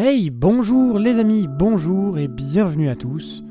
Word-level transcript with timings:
Hey, 0.00 0.30
bonjour 0.30 1.00
les 1.00 1.18
amis, 1.18 1.48
bonjour 1.48 2.18
et 2.18 2.28
bienvenue 2.28 2.88
à 2.88 2.94
tous. 2.94 3.42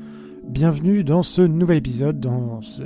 Bienvenue 0.44 1.04
dans 1.04 1.22
ce 1.22 1.42
nouvel 1.42 1.76
épisode, 1.76 2.20
dans 2.20 2.62
ce 2.62 2.84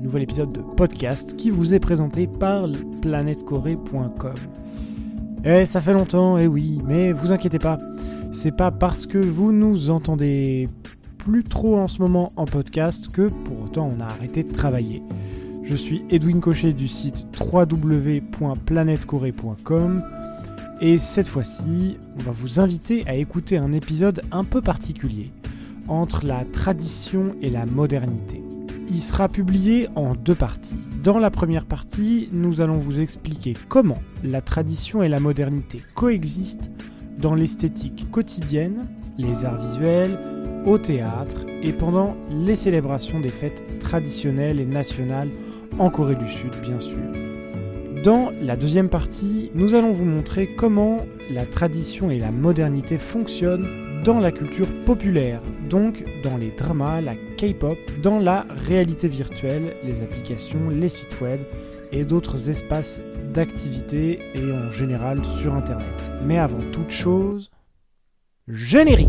nouvel 0.00 0.22
épisode 0.22 0.52
de 0.52 0.60
podcast 0.60 1.34
qui 1.34 1.50
vous 1.50 1.74
est 1.74 1.80
présenté 1.80 2.28
par 2.28 2.68
planetcorée.com. 3.02 4.34
Eh, 5.44 5.66
ça 5.66 5.80
fait 5.80 5.92
longtemps, 5.92 6.38
eh 6.38 6.46
oui, 6.46 6.78
mais 6.86 7.10
vous 7.10 7.32
inquiétez 7.32 7.58
pas, 7.58 7.80
c'est 8.30 8.56
pas 8.56 8.70
parce 8.70 9.06
que 9.06 9.18
vous 9.18 9.50
nous 9.50 9.90
entendez 9.90 10.68
plus 11.18 11.42
trop 11.42 11.78
en 11.78 11.88
ce 11.88 12.00
moment 12.00 12.32
en 12.36 12.44
podcast 12.44 13.08
que 13.08 13.22
pour 13.22 13.64
autant 13.64 13.90
on 13.92 14.00
a 14.00 14.06
arrêté 14.06 14.44
de 14.44 14.52
travailler. 14.52 15.02
Je 15.64 15.74
suis 15.74 16.04
Edwin 16.10 16.38
Cochet 16.38 16.72
du 16.72 16.86
site 16.86 17.26
www.planetcorée.com 17.40 20.04
et 20.80 20.98
cette 20.98 21.28
fois-ci, 21.28 21.98
on 22.18 22.22
va 22.22 22.32
vous 22.32 22.58
inviter 22.58 23.04
à 23.06 23.14
écouter 23.14 23.58
un 23.58 23.72
épisode 23.72 24.22
un 24.32 24.44
peu 24.44 24.62
particulier 24.62 25.30
entre 25.88 26.26
la 26.26 26.44
tradition 26.44 27.34
et 27.42 27.50
la 27.50 27.66
modernité. 27.66 28.42
Il 28.90 29.02
sera 29.02 29.28
publié 29.28 29.88
en 29.94 30.14
deux 30.14 30.34
parties. 30.34 30.76
Dans 31.02 31.18
la 31.18 31.30
première 31.30 31.66
partie, 31.66 32.28
nous 32.32 32.60
allons 32.60 32.78
vous 32.78 33.00
expliquer 33.00 33.54
comment 33.68 34.02
la 34.24 34.40
tradition 34.40 35.02
et 35.02 35.08
la 35.08 35.20
modernité 35.20 35.82
coexistent 35.94 36.70
dans 37.18 37.34
l'esthétique 37.34 38.10
quotidienne, 38.10 38.88
les 39.18 39.44
arts 39.44 39.60
visuels, 39.60 40.18
au 40.66 40.78
théâtre 40.78 41.46
et 41.62 41.72
pendant 41.72 42.16
les 42.30 42.56
célébrations 42.56 43.20
des 43.20 43.28
fêtes 43.28 43.78
traditionnelles 43.78 44.60
et 44.60 44.66
nationales 44.66 45.30
en 45.78 45.90
Corée 45.90 46.16
du 46.16 46.28
Sud, 46.28 46.54
bien 46.62 46.80
sûr. 46.80 47.29
Dans 48.02 48.30
la 48.40 48.56
deuxième 48.56 48.88
partie, 48.88 49.50
nous 49.54 49.74
allons 49.74 49.92
vous 49.92 50.06
montrer 50.06 50.54
comment 50.56 51.04
la 51.30 51.44
tradition 51.44 52.10
et 52.10 52.18
la 52.18 52.30
modernité 52.30 52.96
fonctionnent 52.96 54.02
dans 54.04 54.18
la 54.18 54.32
culture 54.32 54.68
populaire, 54.86 55.42
donc 55.68 56.02
dans 56.24 56.38
les 56.38 56.50
dramas, 56.50 57.02
la 57.02 57.14
K-pop, 57.14 57.76
dans 58.02 58.18
la 58.18 58.46
réalité 58.66 59.06
virtuelle, 59.06 59.76
les 59.84 60.00
applications, 60.00 60.70
les 60.70 60.88
sites 60.88 61.20
web 61.20 61.40
et 61.92 62.04
d'autres 62.04 62.48
espaces 62.48 63.02
d'activité 63.34 64.20
et 64.34 64.50
en 64.50 64.70
général 64.70 65.22
sur 65.22 65.52
Internet. 65.52 66.10
Mais 66.24 66.38
avant 66.38 66.70
toute 66.72 66.90
chose, 66.90 67.50
générique 68.48 69.08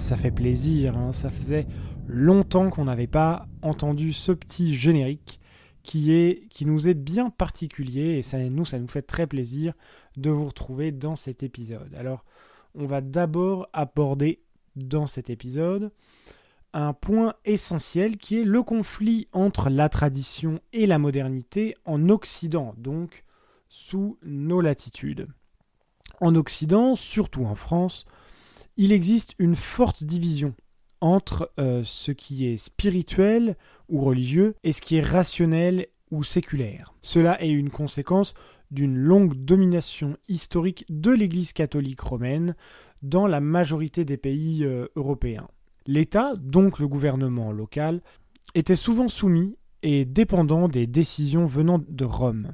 ça 0.00 0.16
fait 0.16 0.30
plaisir, 0.30 0.96
hein. 0.96 1.12
ça 1.12 1.30
faisait 1.30 1.66
longtemps 2.08 2.70
qu'on 2.70 2.86
n'avait 2.86 3.06
pas 3.06 3.46
entendu 3.62 4.12
ce 4.12 4.32
petit 4.32 4.74
générique 4.74 5.40
qui, 5.82 6.12
est, 6.12 6.48
qui 6.48 6.66
nous 6.66 6.88
est 6.88 6.94
bien 6.94 7.30
particulier 7.30 8.20
et 8.20 8.50
nous, 8.50 8.64
ça 8.64 8.78
nous 8.78 8.88
fait 8.88 9.02
très 9.02 9.26
plaisir 9.26 9.74
de 10.16 10.30
vous 10.30 10.46
retrouver 10.46 10.90
dans 10.90 11.16
cet 11.16 11.42
épisode. 11.42 11.94
Alors, 11.94 12.24
on 12.74 12.86
va 12.86 13.00
d'abord 13.00 13.68
aborder 13.72 14.42
dans 14.74 15.06
cet 15.06 15.30
épisode 15.30 15.92
un 16.72 16.92
point 16.92 17.34
essentiel 17.44 18.16
qui 18.16 18.40
est 18.40 18.44
le 18.44 18.62
conflit 18.62 19.28
entre 19.32 19.70
la 19.70 19.88
tradition 19.88 20.60
et 20.72 20.86
la 20.86 20.98
modernité 20.98 21.76
en 21.84 22.08
Occident, 22.08 22.74
donc 22.78 23.24
sous 23.68 24.18
nos 24.22 24.60
latitudes. 24.60 25.28
En 26.20 26.34
Occident, 26.36 26.96
surtout 26.96 27.44
en 27.44 27.54
France, 27.54 28.04
il 28.76 28.92
existe 28.92 29.34
une 29.38 29.56
forte 29.56 30.04
division 30.04 30.54
entre 31.00 31.50
euh, 31.58 31.82
ce 31.84 32.12
qui 32.12 32.46
est 32.46 32.56
spirituel 32.56 33.56
ou 33.88 34.00
religieux 34.00 34.54
et 34.62 34.72
ce 34.72 34.82
qui 34.82 34.96
est 34.96 35.02
rationnel 35.02 35.86
ou 36.10 36.22
séculaire. 36.22 36.94
Cela 37.02 37.42
est 37.42 37.50
une 37.50 37.70
conséquence 37.70 38.34
d'une 38.70 38.96
longue 38.96 39.34
domination 39.34 40.16
historique 40.28 40.84
de 40.88 41.10
l'Église 41.10 41.52
catholique 41.52 42.00
romaine 42.00 42.54
dans 43.02 43.26
la 43.26 43.40
majorité 43.40 44.04
des 44.04 44.16
pays 44.16 44.64
euh, 44.64 44.88
européens. 44.96 45.48
L'État, 45.86 46.34
donc 46.36 46.78
le 46.78 46.88
gouvernement 46.88 47.52
local, 47.52 48.02
était 48.54 48.76
souvent 48.76 49.08
soumis 49.08 49.56
et 49.82 50.04
dépendant 50.04 50.68
des 50.68 50.86
décisions 50.86 51.46
venant 51.46 51.80
de 51.88 52.04
Rome. 52.04 52.52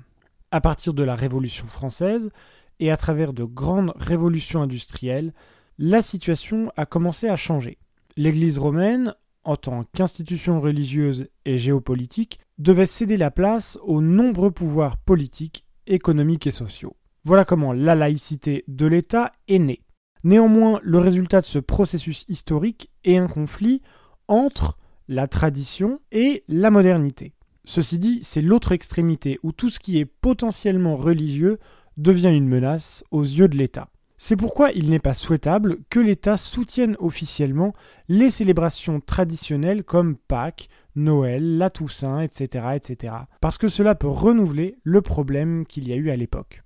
À 0.52 0.60
partir 0.60 0.94
de 0.94 1.02
la 1.02 1.16
Révolution 1.16 1.66
française 1.66 2.30
et 2.78 2.90
à 2.90 2.96
travers 2.96 3.32
de 3.32 3.44
grandes 3.44 3.92
révolutions 3.96 4.62
industrielles, 4.62 5.34
la 5.78 6.02
situation 6.02 6.72
a 6.76 6.86
commencé 6.86 7.28
à 7.28 7.36
changer. 7.36 7.78
L'Église 8.16 8.58
romaine, 8.58 9.14
en 9.44 9.56
tant 9.56 9.84
qu'institution 9.92 10.60
religieuse 10.60 11.28
et 11.44 11.58
géopolitique, 11.58 12.40
devait 12.58 12.86
céder 12.86 13.16
la 13.16 13.30
place 13.30 13.78
aux 13.82 14.00
nombreux 14.00 14.50
pouvoirs 14.50 14.96
politiques, 14.96 15.66
économiques 15.86 16.46
et 16.46 16.52
sociaux. 16.52 16.96
Voilà 17.24 17.44
comment 17.44 17.72
la 17.72 17.94
laïcité 17.94 18.64
de 18.68 18.86
l'État 18.86 19.32
est 19.48 19.58
née. 19.58 19.82
Néanmoins, 20.24 20.80
le 20.82 20.98
résultat 20.98 21.40
de 21.40 21.46
ce 21.46 21.58
processus 21.58 22.24
historique 22.28 22.90
est 23.04 23.18
un 23.18 23.28
conflit 23.28 23.82
entre 24.28 24.78
la 25.08 25.28
tradition 25.28 26.00
et 26.10 26.42
la 26.48 26.70
modernité. 26.70 27.34
Ceci 27.64 27.98
dit, 27.98 28.20
c'est 28.22 28.42
l'autre 28.42 28.72
extrémité 28.72 29.38
où 29.42 29.52
tout 29.52 29.70
ce 29.70 29.78
qui 29.78 29.98
est 29.98 30.06
potentiellement 30.06 30.96
religieux 30.96 31.58
devient 31.96 32.32
une 32.34 32.48
menace 32.48 33.04
aux 33.10 33.22
yeux 33.22 33.48
de 33.48 33.56
l'État. 33.56 33.88
C'est 34.18 34.36
pourquoi 34.36 34.72
il 34.72 34.90
n'est 34.90 34.98
pas 34.98 35.14
souhaitable 35.14 35.78
que 35.90 36.00
l'État 36.00 36.38
soutienne 36.38 36.96
officiellement 36.98 37.74
les 38.08 38.30
célébrations 38.30 39.00
traditionnelles 39.00 39.84
comme 39.84 40.16
Pâques, 40.16 40.68
Noël, 40.94 41.58
la 41.58 41.68
Toussaint, 41.68 42.20
etc., 42.20 42.68
etc. 42.74 43.14
Parce 43.40 43.58
que 43.58 43.68
cela 43.68 43.94
peut 43.94 44.08
renouveler 44.08 44.78
le 44.84 45.02
problème 45.02 45.66
qu'il 45.66 45.86
y 45.86 45.92
a 45.92 45.96
eu 45.96 46.10
à 46.10 46.16
l'époque. 46.16 46.62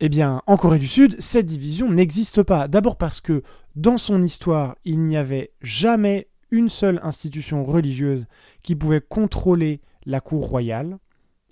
Eh 0.00 0.08
bien, 0.08 0.42
en 0.46 0.56
Corée 0.56 0.78
du 0.78 0.88
Sud, 0.88 1.16
cette 1.20 1.46
division 1.46 1.90
n'existe 1.90 2.42
pas. 2.42 2.68
D'abord 2.68 2.96
parce 2.96 3.20
que, 3.20 3.42
dans 3.76 3.98
son 3.98 4.22
histoire, 4.22 4.76
il 4.84 5.02
n'y 5.02 5.16
avait 5.16 5.52
jamais 5.62 6.28
une 6.50 6.68
seule 6.68 7.00
institution 7.02 7.64
religieuse 7.64 8.26
qui 8.62 8.76
pouvait 8.76 9.00
contrôler 9.00 9.80
la 10.04 10.20
cour 10.20 10.48
royale. 10.48 10.98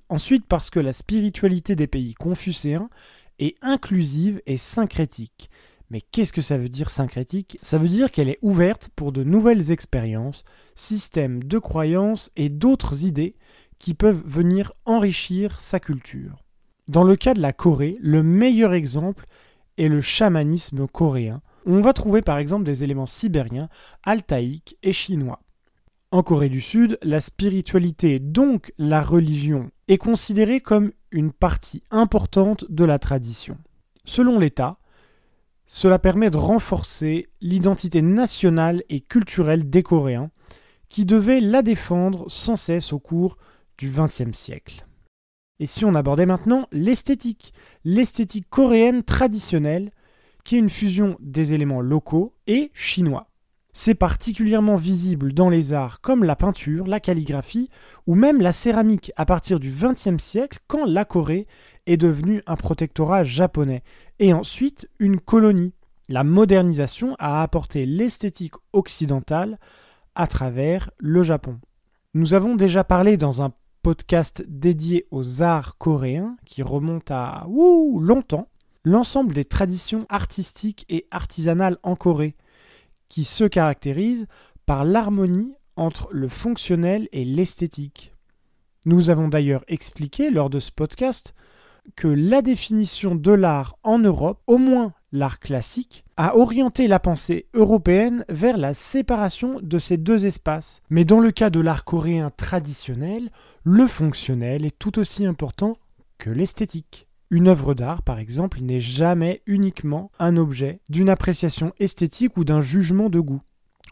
Ensuite 0.09 0.47
parce 0.47 0.71
que 0.71 0.81
la 0.81 0.93
spiritualité 0.93 1.75
des 1.75 1.87
pays 1.87 2.15
confucéens 2.15 2.91
est 3.39 3.57
inclusive 3.63 4.41
et 4.47 4.57
syncrétique. 4.57 5.51
Mais 5.91 6.01
qu'est-ce 6.01 6.33
que 6.33 6.41
ça 6.41 6.59
veut 6.59 6.69
dire 6.69 6.91
syncrétique? 6.91 7.59
Ça 7.63 7.79
veut 7.79 7.89
dire 7.89 8.11
qu'elle 8.11 8.29
est 8.29 8.39
ouverte 8.43 8.89
pour 8.97 9.13
de 9.13 9.23
nouvelles 9.23 9.71
expériences, 9.71 10.45
systèmes 10.75 11.45
de 11.45 11.59
croyances 11.59 12.31
et 12.37 12.49
d'autres 12.49 13.05
idées 13.05 13.37
qui 13.79 13.95
peuvent 13.95 14.23
venir 14.25 14.73
enrichir 14.87 15.61
sa 15.61 15.79
culture. 15.79 16.43
Dans 16.89 17.05
le 17.05 17.17
cas 17.17 17.35
de 17.35 17.41
la 17.41 17.53
Corée, 17.53 17.97
le 18.01 18.23
meilleur 18.23 18.73
exemple 18.73 19.27
est 19.79 19.89
le 19.89 20.01
chamanisme 20.01 20.87
coréen. 20.87 21.43
On 21.67 21.81
va 21.81 21.93
trouver 21.93 22.23
par 22.23 22.39
exemple 22.39 22.65
des 22.65 22.83
éléments 22.83 23.07
sibériens, 23.07 23.69
altaïques 24.03 24.77
et 24.83 24.93
chinois. 24.93 25.44
En 26.15 26.23
Corée 26.23 26.49
du 26.49 26.61
Sud, 26.61 26.97
la 27.03 27.21
spiritualité, 27.21 28.21
donc 28.21 28.73
la 28.79 29.01
religion, 29.01 29.73
est 29.89 29.99
considérée 29.99 30.61
comme 30.61 30.93
une 31.11 31.33
partie 31.33 31.83
importante 31.91 32.65
de 32.69 32.85
la 32.85 33.01
tradition. 33.01 33.59
Selon 34.05 34.39
l'État, 34.39 34.79
cela 35.67 35.99
permet 35.99 36.31
de 36.31 36.37
renforcer 36.37 37.31
l'identité 37.41 38.01
nationale 38.01 38.85
et 38.89 39.01
culturelle 39.01 39.69
des 39.69 39.83
Coréens, 39.83 40.31
qui 40.89 41.05
devaient 41.05 41.41
la 41.41 41.63
défendre 41.63 42.31
sans 42.31 42.55
cesse 42.55 42.93
au 42.93 43.01
cours 43.01 43.37
du 43.77 43.91
XXe 43.91 44.39
siècle. 44.39 44.87
Et 45.59 45.67
si 45.67 45.85
on 45.85 45.97
abordait 45.97 46.27
maintenant 46.27 46.69
l'esthétique, 46.71 47.53
l'esthétique 47.83 48.49
coréenne 48.49 49.03
traditionnelle, 49.03 49.91
qui 50.45 50.55
est 50.55 50.61
une 50.61 50.71
fusion 50.71 51.17
des 51.19 51.55
éléments 51.55 51.81
locaux 51.81 52.33
et 52.47 52.71
chinois. 52.73 53.34
C'est 53.77 53.97
particulièrement 53.97 54.77
visible 54.77 55.33
dans 55.33 55.51
les 55.51 55.73
arts 55.73 56.01
comme 56.01 56.23
la 56.23 56.37
peinture, 56.37 56.87
la 56.87 57.01
calligraphie 57.01 57.71
ou 58.07 58.15
même 58.15 58.41
la 58.41 58.53
céramique 58.53 59.11
à 59.17 59.27
partir 59.27 59.59
du 59.59 59.73
XXe 59.73 60.23
siècle 60.23 60.61
quand 60.69 60.85
la 60.85 61.05
Corée 61.05 61.49
est 61.87 61.97
devenue 61.97 62.41
un 62.47 62.55
protectorat 62.55 63.25
japonais 63.25 63.83
et 64.21 64.33
ensuite 64.33 64.89
une 65.01 65.19
colonie. 65.19 65.75
La 66.09 66.23
modernisation 66.23 67.17
a 67.19 67.43
apporté 67.43 67.85
l'esthétique 67.85 68.55
occidentale 68.73 69.59
à 70.15 70.29
travers 70.29 70.91
le 70.99 71.25
Japon. 71.25 71.59
Nous 72.15 72.33
avons 72.33 72.55
déjà 72.55 72.85
parlé 72.85 73.17
dans 73.17 73.43
un 73.43 73.53
podcast 73.83 74.45
dédié 74.47 75.05
aux 75.11 75.43
arts 75.43 75.79
coréens 75.79 76.37
qui 76.45 76.63
remonte 76.63 77.11
à 77.11 77.45
longtemps 77.49 78.49
l'ensemble 78.85 79.35
des 79.35 79.45
traditions 79.45 80.07
artistiques 80.11 80.87
et 80.89 81.09
artisanales 81.11 81.79
en 81.83 81.97
Corée 81.97 82.37
qui 83.15 83.23
se 83.23 83.45
caractérise 83.45 84.27
par 84.67 84.85
l'harmonie 84.85 85.55
entre 85.77 86.09
le 86.11 86.29
fonctionnel 86.29 87.09
et 87.13 87.25
l'esthétique. 87.25 88.13
Nous 88.87 89.09
avons 89.09 89.29
d'ailleurs 89.29 89.65
expliqué 89.69 90.31
lors 90.31 90.51
de 90.51 90.59
ce 90.59 90.73
podcast 90.73 91.33
que 91.95 92.09
la 92.09 92.43
définition 92.43 93.15
de 93.15 93.31
l'art 93.31 93.79
en 93.85 94.01
Europe, 94.01 94.41
au 94.49 94.59
moins 94.59 94.95
l'art 95.13 95.39
classique, 95.39 96.05
a 96.17 96.37
orienté 96.37 96.89
la 96.89 96.99
pensée 96.99 97.47
européenne 97.55 98.25
vers 98.29 98.59
la 98.59 98.75
séparation 98.75 99.61
de 99.63 99.79
ces 99.79 99.97
deux 99.97 100.27
espaces. 100.27 100.83
Mais 100.91 101.05
dans 101.05 101.21
le 101.21 101.31
cas 101.31 101.51
de 101.51 101.61
l'art 101.61 101.85
coréen 101.85 102.33
traditionnel, 102.37 103.31
le 103.63 103.87
fonctionnel 103.87 104.65
est 104.65 104.77
tout 104.77 104.99
aussi 104.99 105.25
important 105.25 105.75
que 106.19 106.31
l'esthétique. 106.31 107.07
Une 107.31 107.49
œuvre 107.49 107.75
d'art, 107.75 108.03
par 108.03 108.19
exemple, 108.19 108.61
n'est 108.61 108.81
jamais 108.81 109.43
uniquement 109.47 110.11
un 110.19 110.37
objet 110.37 110.81
d'une 110.89 111.09
appréciation 111.09 111.73
esthétique 111.79 112.37
ou 112.37 112.45
d'un 112.45 112.61
jugement 112.61 113.09
de 113.09 113.21
goût. 113.21 113.43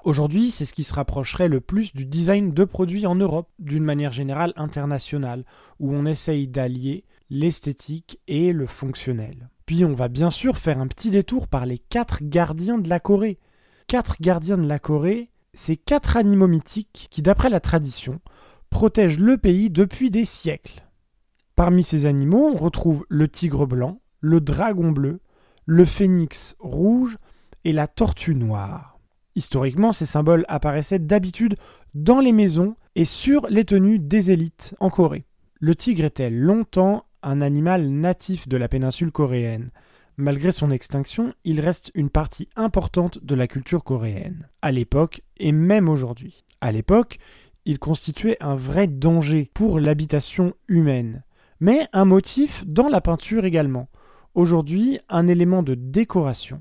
Aujourd'hui, 0.05 0.51
c'est 0.51 0.65
ce 0.65 0.73
qui 0.73 0.85
se 0.85 0.95
rapprocherait 0.95 1.49
le 1.49 1.61
plus 1.61 1.95
du 1.95 2.05
design 2.05 2.53
de 2.53 2.65
produits 2.65 3.07
en 3.07 3.15
Europe, 3.15 3.49
d'une 3.59 3.85
manière 3.85 4.13
générale 4.13 4.53
internationale, 4.57 5.45
où 5.79 5.95
on 5.95 6.07
essaye 6.07 6.49
d'allier 6.49 7.05
l'esthétique 7.31 8.19
et 8.27 8.53
le 8.53 8.67
fonctionnel. 8.67 9.49
Puis 9.65 9.85
on 9.85 9.95
va 9.95 10.09
bien 10.09 10.31
sûr 10.31 10.59
faire 10.59 10.81
un 10.81 10.89
petit 10.89 11.11
détour 11.11 11.47
par 11.47 11.67
les 11.67 11.79
quatre 11.79 12.19
gardiens 12.23 12.79
de 12.79 12.89
la 12.89 13.01
Corée. 13.01 13.39
Quatre 13.87 14.17
gardiens 14.21 14.59
de 14.59 14.67
la 14.67 14.79
Corée, 14.79 15.31
c'est 15.55 15.77
quatre 15.77 16.17
animaux 16.17 16.49
mythiques 16.49 17.09
qui, 17.11 17.23
d'après 17.23 17.49
la 17.49 17.61
tradition, 17.61 18.21
protègent 18.71 19.21
le 19.21 19.39
pays 19.39 19.71
depuis 19.71 20.11
des 20.11 20.25
siècles. 20.25 20.83
Parmi 21.57 21.85
ces 21.85 22.07
animaux, 22.07 22.51
on 22.55 22.57
retrouve 22.57 23.05
le 23.09 23.29
tigre 23.29 23.67
blanc, 23.67 24.01
le 24.21 24.41
dragon 24.41 24.91
bleu, 24.91 25.21
le 25.67 25.85
phénix 25.85 26.57
rouge 26.59 27.19
et 27.65 27.73
la 27.73 27.87
tortue 27.87 28.35
noire. 28.35 28.99
Historiquement, 29.35 29.93
ces 29.93 30.07
symboles 30.07 30.45
apparaissaient 30.49 30.99
d'habitude 30.99 31.57
dans 31.95 32.21
les 32.21 32.33
maisons 32.33 32.77
et 32.95 33.05
sur 33.05 33.47
les 33.49 33.65
tenues 33.65 33.99
des 33.99 34.31
élites 34.31 34.75
en 34.81 34.91
Corée. 34.91 35.25
Le 35.61 35.75
tigre 35.75 36.05
était 36.05 36.31
longtemps 36.31 37.05
un 37.23 37.41
animal 37.41 37.89
natif 37.89 38.49
de 38.49 38.57
la 38.57 38.69
péninsule 38.69 39.13
coréenne. 39.13 39.71
Malgré 40.17 40.53
son 40.53 40.71
extinction, 40.71 41.33
il 41.45 41.61
reste 41.61 41.91
une 41.95 42.11
partie 42.11 42.49
importante 42.57 43.25
de 43.25 43.35
la 43.35 43.47
culture 43.47 43.85
coréenne, 43.85 44.49
à 44.61 44.73
l'époque 44.73 45.23
et 45.39 45.53
même 45.53 45.89
aujourd'hui. 45.89 46.45
À 46.61 46.73
l'époque, 46.73 47.19
il 47.65 47.79
constituait 47.79 48.37
un 48.41 48.57
vrai 48.57 48.89
danger 48.89 49.51
pour 49.55 49.81
l'habitation 49.81 50.53
humaine, 50.69 51.23
mais 51.63 51.87
un 51.93 52.05
motif 52.05 52.65
dans 52.67 52.89
la 52.89 53.01
peinture 53.01 53.45
également. 53.45 53.89
Aujourd'hui, 54.35 54.99
un 55.09 55.29
élément 55.29 55.63
de 55.63 55.77
décoration. 55.77 56.61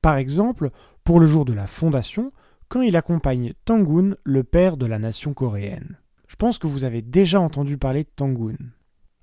Par 0.00 0.16
exemple, 0.16 0.70
pour 1.04 1.20
le 1.20 1.26
jour 1.26 1.44
de 1.44 1.52
la 1.52 1.66
fondation, 1.66 2.32
quand 2.70 2.80
il 2.80 2.96
accompagne 2.96 3.52
Tangun, 3.66 4.14
le 4.24 4.42
père 4.42 4.78
de 4.78 4.86
la 4.86 4.98
nation 4.98 5.34
coréenne. 5.34 5.98
Je 6.26 6.36
pense 6.36 6.56
que 6.56 6.66
vous 6.66 6.84
avez 6.84 7.02
déjà 7.02 7.38
entendu 7.38 7.76
parler 7.76 8.04
de 8.04 8.08
Tangun. 8.16 8.56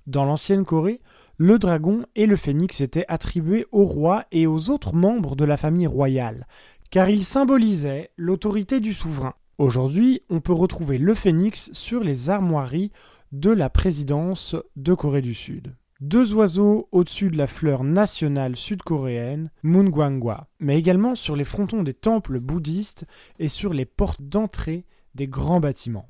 Dans 0.06 0.24
l'ancienne 0.24 0.64
Corée, 0.64 1.00
le 1.36 1.58
dragon 1.58 2.04
et 2.14 2.26
le 2.26 2.36
phénix 2.36 2.80
étaient 2.80 3.04
attribués 3.08 3.66
au 3.72 3.86
roi 3.86 4.24
et 4.30 4.46
aux 4.46 4.70
autres 4.70 4.94
membres 4.94 5.34
de 5.34 5.44
la 5.44 5.56
famille 5.56 5.88
royale, 5.88 6.46
car 6.90 7.10
ils 7.10 7.24
symbolisaient 7.24 8.12
l'autorité 8.16 8.78
du 8.78 8.94
souverain. 8.94 9.34
Aujourd'hui, 9.58 10.22
on 10.30 10.38
peut 10.38 10.52
retrouver 10.52 10.98
le 10.98 11.16
phénix 11.16 11.72
sur 11.72 12.04
les 12.04 12.30
armoiries 12.30 12.92
de 13.32 13.50
la 13.50 13.68
présidence 13.68 14.56
de 14.76 14.94
Corée 14.94 15.22
du 15.22 15.34
Sud. 15.34 15.74
Deux 16.00 16.32
oiseaux 16.32 16.88
au-dessus 16.92 17.28
de 17.28 17.36
la 17.36 17.46
fleur 17.46 17.82
nationale 17.82 18.54
sud-coréenne, 18.54 19.50
Mungwangwa, 19.62 20.48
mais 20.60 20.78
également 20.78 21.14
sur 21.14 21.34
les 21.34 21.44
frontons 21.44 21.82
des 21.82 21.94
temples 21.94 22.38
bouddhistes 22.40 23.04
et 23.38 23.48
sur 23.48 23.72
les 23.72 23.84
portes 23.84 24.22
d'entrée 24.22 24.86
des 25.14 25.26
grands 25.26 25.60
bâtiments. 25.60 26.08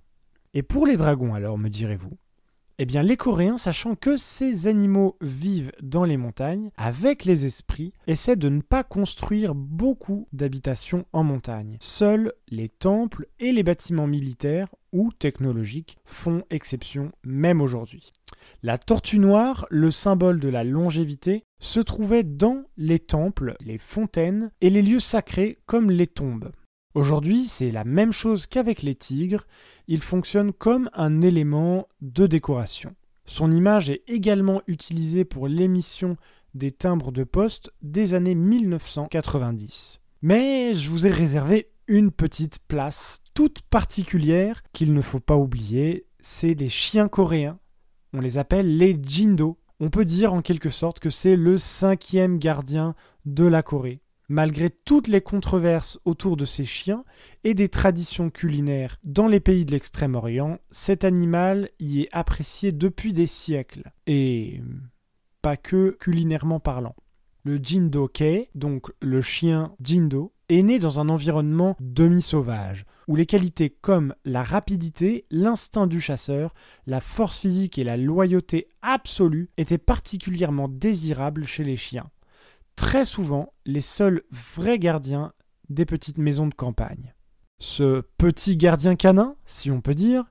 Et 0.55 0.63
pour 0.63 0.87
les 0.87 0.97
dragons 0.97 1.35
alors, 1.35 1.59
me 1.59 1.69
direz-vous? 1.69 2.19
Eh 2.81 2.87
bien, 2.87 3.03
les 3.03 3.17
Coréens, 3.17 3.59
sachant 3.59 3.97
que 3.97 4.17
ces 4.17 4.69
animaux 4.69 5.17
vivent 5.21 5.73
dans 5.83 6.05
les 6.05 6.17
montagnes, 6.17 6.71
avec 6.77 7.25
les 7.25 7.45
esprits, 7.45 7.93
essaient 8.07 8.37
de 8.37 8.49
ne 8.49 8.61
pas 8.61 8.85
construire 8.85 9.57
beaucoup 9.57 10.29
d'habitations 10.33 11.05
en 11.13 11.25
montagne. 11.25 11.77
Seuls 11.81 12.33
les 12.49 12.69
temples 12.69 13.27
et 13.41 13.51
les 13.51 13.65
bâtiments 13.65 14.07
militaires 14.07 14.69
ou 14.93 15.11
technologiques 15.13 15.99
font 16.05 16.45
exception 16.51 17.11
même 17.25 17.61
aujourd'hui. 17.61 18.13
La 18.63 18.79
tortue 18.79 19.19
noire, 19.19 19.67
le 19.71 19.91
symbole 19.91 20.39
de 20.39 20.49
la 20.49 20.63
longévité, 20.63 21.45
se 21.59 21.81
trouvait 21.81 22.23
dans 22.23 22.65
les 22.77 23.01
temples, 23.01 23.57
les 23.61 23.79
fontaines 23.79 24.53
et 24.61 24.71
les 24.71 24.83
lieux 24.83 25.01
sacrés 25.01 25.59
comme 25.67 25.91
les 25.91 26.07
tombes. 26.07 26.53
Aujourd'hui, 26.99 27.47
c'est 27.47 27.71
la 27.71 27.85
même 27.85 28.11
chose 28.11 28.49
qu'avec 28.49 28.83
les 28.83 28.97
tigres, 28.97 29.47
il 29.87 30.03
fonctionne 30.03 30.53
comme 30.53 30.91
un 30.95 31.21
élément 31.21 31.87
de 32.01 32.27
décoration. 32.27 32.93
Son 33.25 33.53
image 33.53 33.89
est 33.89 34.03
également 34.09 34.63
utilisée 34.67 35.25
pour 35.25 35.47
l'émission 35.47 36.17
des 36.55 36.73
timbres 36.73 37.13
de 37.13 37.23
poste 37.23 37.73
des 37.83 38.15
années 38.15 38.35
1990. 38.35 40.01
Mais 40.23 40.75
je 40.75 40.91
vous 40.91 41.07
ai 41.07 41.13
réservé 41.13 41.71
une 41.87 42.11
petite 42.11 42.59
place 42.67 43.23
toute 43.33 43.63
particulière 43.63 44.65
qu'il 44.73 44.93
ne 44.93 45.01
faut 45.01 45.21
pas 45.21 45.37
oublier, 45.37 46.05
c'est 46.19 46.57
des 46.57 46.69
chiens 46.69 47.07
coréens. 47.07 47.61
On 48.13 48.21
les 48.21 48.39
appelle 48.39 48.77
les 48.77 48.99
Jindo. 49.01 49.57
On 49.79 49.91
peut 49.91 50.05
dire 50.05 50.35
en 50.35 50.43
quelque 50.43 50.71
sorte 50.71 50.99
que 50.99 51.11
c'est 51.11 51.37
le 51.37 51.59
cinquième 51.59 52.41
gardien 52.41 52.97
de 53.25 53.45
la 53.45 53.63
Corée. 53.63 54.01
Malgré 54.31 54.69
toutes 54.69 55.09
les 55.09 55.23
controverses 55.23 55.99
autour 56.05 56.37
de 56.37 56.45
ces 56.45 56.67
chiens 56.67 57.05
et 57.45 57.55
des 57.55 57.71
traditions 57.71 58.29
culinaires 58.29 58.99
dans 59.03 59.27
les 59.27 59.41
pays 59.41 59.65
de 59.65 59.71
l'Extrême-Orient, 59.71 60.59
cet 60.71 61.05
animal 61.05 61.71
y 61.81 62.03
est 62.03 62.09
apprécié 62.13 62.71
depuis 62.71 63.15
des 63.15 63.27
siècles. 63.27 63.91
Et 64.07 64.61
pas 65.41 65.57
que 65.57 65.97
culinairement 65.99 66.61
parlant. 66.61 66.95
Le 67.43 67.59
Jindo 67.63 68.07
Kei, 68.07 68.51
donc 68.55 68.93
le 69.01 69.23
chien 69.23 69.75
Jindo, 69.83 70.35
est 70.51 70.63
né 70.63 70.79
dans 70.79 71.01
un 71.01 71.09
environnement 71.09 71.75
demi-sauvage, 71.81 72.85
où 73.07 73.17
les 73.17 73.25
qualités 73.25 73.71
comme 73.71 74.15
la 74.27 74.43
rapidité, 74.43 75.25
l'instinct 75.31 75.87
du 75.87 76.03
chasseur, 76.03 76.53
la 76.87 77.01
force 77.01 77.39
physique 77.39 77.79
et 77.79 77.85
la 77.85 77.97
loyauté 77.97 78.69
absolue 78.83 79.49
étaient 79.57 79.79
particulièrement 79.79 80.69
désirables 80.69 81.47
chez 81.47 81.65
les 81.65 81.79
chiens 81.79 82.11
très 82.79 83.05
souvent 83.05 83.53
les 83.67 83.81
seuls 83.81 84.23
vrais 84.31 84.79
gardiens 84.79 85.33
des 85.69 85.85
petites 85.85 86.17
maisons 86.17 86.47
de 86.47 86.55
campagne. 86.55 87.13
Ce 87.59 88.03
petit 88.19 88.57
gardien 88.57 88.95
canin, 88.95 89.35
si 89.47 89.73
on 89.73 89.81
peut 89.81 89.97
dire, 89.97 90.31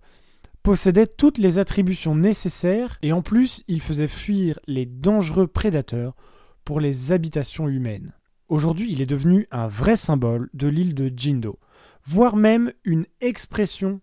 possédait 0.63 1.07
toutes 1.07 1.39
les 1.39 1.59
attributions 1.59 2.15
nécessaires 2.15 2.99
et 3.01 3.11
en 3.11 3.21
plus 3.21 3.63
il 3.67 3.81
faisait 3.81 4.07
fuir 4.07 4.59
les 4.65 4.85
dangereux 4.85 5.47
prédateurs 5.47 6.15
pour 6.63 6.79
les 6.79 7.11
habitations 7.11 7.67
humaines. 7.67 8.13
Aujourd'hui 8.47 8.93
il 8.93 9.01
est 9.01 9.05
devenu 9.05 9.45
un 9.51 9.67
vrai 9.67 9.97
symbole 9.97 10.49
de 10.53 10.67
l'île 10.69 10.95
de 10.95 11.11
Jindo, 11.13 11.59
voire 12.05 12.37
même 12.37 12.71
une 12.85 13.07
expression 13.19 13.99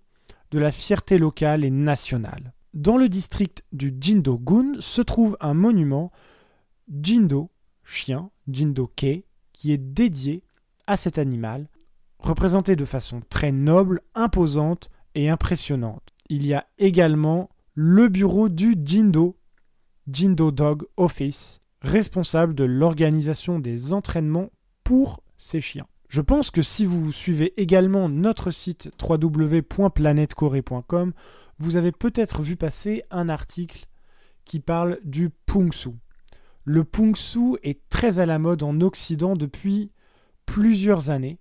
de 0.50 0.58
la 0.58 0.70
fierté 0.70 1.16
locale 1.16 1.64
et 1.64 1.70
nationale. 1.70 2.52
Dans 2.74 2.98
le 2.98 3.08
district 3.08 3.64
du 3.72 3.96
Jindo-gun 3.98 4.74
se 4.80 5.00
trouve 5.00 5.38
un 5.40 5.54
monument 5.54 6.12
Jindo 6.92 7.50
chien, 7.84 8.30
Jindo 8.48 8.86
Kei, 8.86 9.24
qui 9.52 9.72
est 9.72 9.78
dédié 9.78 10.42
à 10.86 10.96
cet 10.96 11.18
animal, 11.18 11.68
représenté 12.18 12.76
de 12.76 12.84
façon 12.84 13.22
très 13.28 13.52
noble, 13.52 14.00
imposante 14.14 14.90
et 15.14 15.28
impressionnante. 15.28 16.08
Il 16.28 16.46
y 16.46 16.54
a 16.54 16.66
également 16.78 17.50
le 17.74 18.08
bureau 18.08 18.48
du 18.48 18.76
Jindo, 18.84 19.36
Jindo 20.10 20.50
Dog 20.50 20.84
Office, 20.96 21.60
responsable 21.80 22.54
de 22.54 22.64
l'organisation 22.64 23.58
des 23.58 23.92
entraînements 23.92 24.50
pour 24.82 25.22
ces 25.38 25.60
chiens. 25.60 25.86
Je 26.08 26.20
pense 26.20 26.50
que 26.50 26.62
si 26.62 26.86
vous 26.86 27.12
suivez 27.12 27.60
également 27.60 28.08
notre 28.08 28.50
site 28.50 28.90
www.planetcorée.com, 29.02 31.12
vous 31.58 31.76
avez 31.76 31.92
peut-être 31.92 32.42
vu 32.42 32.56
passer 32.56 33.04
un 33.10 33.28
article 33.28 33.86
qui 34.44 34.60
parle 34.60 34.98
du 35.04 35.30
Pungsu. 35.30 35.90
Le 36.66 36.82
Pungsu 36.82 37.58
est 37.62 37.86
très 37.90 38.20
à 38.20 38.26
la 38.26 38.38
mode 38.38 38.62
en 38.62 38.80
Occident 38.80 39.36
depuis 39.36 39.90
plusieurs 40.46 41.10
années, 41.10 41.38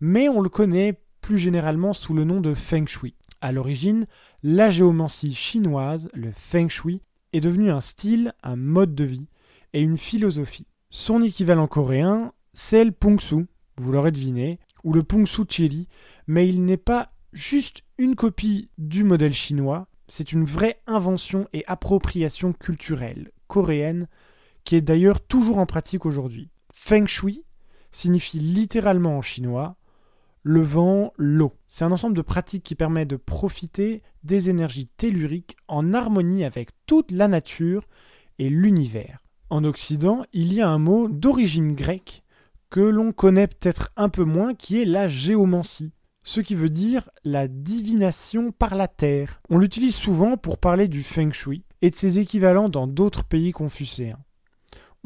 mais 0.00 0.28
on 0.28 0.42
le 0.42 0.50
connaît 0.50 1.00
plus 1.22 1.38
généralement 1.38 1.94
sous 1.94 2.12
le 2.12 2.24
nom 2.24 2.42
de 2.42 2.52
Feng 2.52 2.86
Shui. 2.86 3.14
À 3.40 3.52
l'origine, 3.52 4.06
la 4.42 4.68
géomancie 4.68 5.34
chinoise, 5.34 6.10
le 6.12 6.30
Feng 6.30 6.68
Shui, 6.68 7.00
est 7.32 7.40
devenu 7.40 7.70
un 7.70 7.80
style, 7.80 8.34
un 8.42 8.56
mode 8.56 8.94
de 8.94 9.04
vie 9.04 9.28
et 9.72 9.80
une 9.80 9.96
philosophie. 9.96 10.66
Son 10.90 11.22
équivalent 11.22 11.66
coréen, 11.66 12.32
c'est 12.52 12.84
le 12.84 12.92
Pungsu, 12.92 13.46
vous 13.78 13.92
l'aurez 13.92 14.12
deviné, 14.12 14.58
ou 14.84 14.92
le 14.92 15.02
Pungsu 15.02 15.42
Chili, 15.48 15.88
mais 16.26 16.46
il 16.48 16.64
n'est 16.64 16.76
pas 16.76 17.12
juste 17.32 17.82
une 17.96 18.14
copie 18.14 18.68
du 18.76 19.04
modèle 19.04 19.34
chinois, 19.34 19.88
c'est 20.06 20.32
une 20.32 20.44
vraie 20.44 20.80
invention 20.86 21.48
et 21.54 21.64
appropriation 21.66 22.52
culturelle 22.52 23.30
coréenne 23.48 24.06
qui 24.66 24.76
est 24.76 24.82
d'ailleurs 24.82 25.20
toujours 25.20 25.58
en 25.58 25.64
pratique 25.64 26.04
aujourd'hui. 26.04 26.50
Feng 26.74 27.06
Shui 27.06 27.44
signifie 27.92 28.40
littéralement 28.40 29.16
en 29.16 29.22
chinois 29.22 29.76
le 30.42 30.60
vent, 30.60 31.12
l'eau. 31.16 31.54
C'est 31.66 31.84
un 31.84 31.92
ensemble 31.92 32.16
de 32.16 32.22
pratiques 32.22 32.62
qui 32.62 32.74
permet 32.74 33.06
de 33.06 33.16
profiter 33.16 34.02
des 34.22 34.50
énergies 34.50 34.88
telluriques 34.96 35.56
en 35.66 35.94
harmonie 35.94 36.44
avec 36.44 36.70
toute 36.86 37.10
la 37.10 37.26
nature 37.26 37.86
et 38.38 38.48
l'univers. 38.48 39.24
En 39.50 39.64
Occident, 39.64 40.24
il 40.32 40.52
y 40.52 40.60
a 40.60 40.68
un 40.68 40.78
mot 40.78 41.08
d'origine 41.08 41.72
grecque 41.72 42.22
que 42.68 42.80
l'on 42.80 43.12
connaît 43.12 43.46
peut-être 43.46 43.90
un 43.96 44.08
peu 44.08 44.24
moins 44.24 44.54
qui 44.54 44.80
est 44.80 44.84
la 44.84 45.08
géomancie, 45.08 45.92
ce 46.24 46.40
qui 46.40 46.56
veut 46.56 46.70
dire 46.70 47.08
la 47.24 47.46
divination 47.48 48.50
par 48.52 48.74
la 48.74 48.88
terre. 48.88 49.40
On 49.48 49.58
l'utilise 49.58 49.94
souvent 49.94 50.36
pour 50.36 50.58
parler 50.58 50.88
du 50.88 51.02
feng 51.04 51.32
shui 51.32 51.64
et 51.82 51.90
de 51.90 51.94
ses 51.94 52.18
équivalents 52.18 52.68
dans 52.68 52.88
d'autres 52.88 53.24
pays 53.24 53.52
confucéens. 53.52 54.18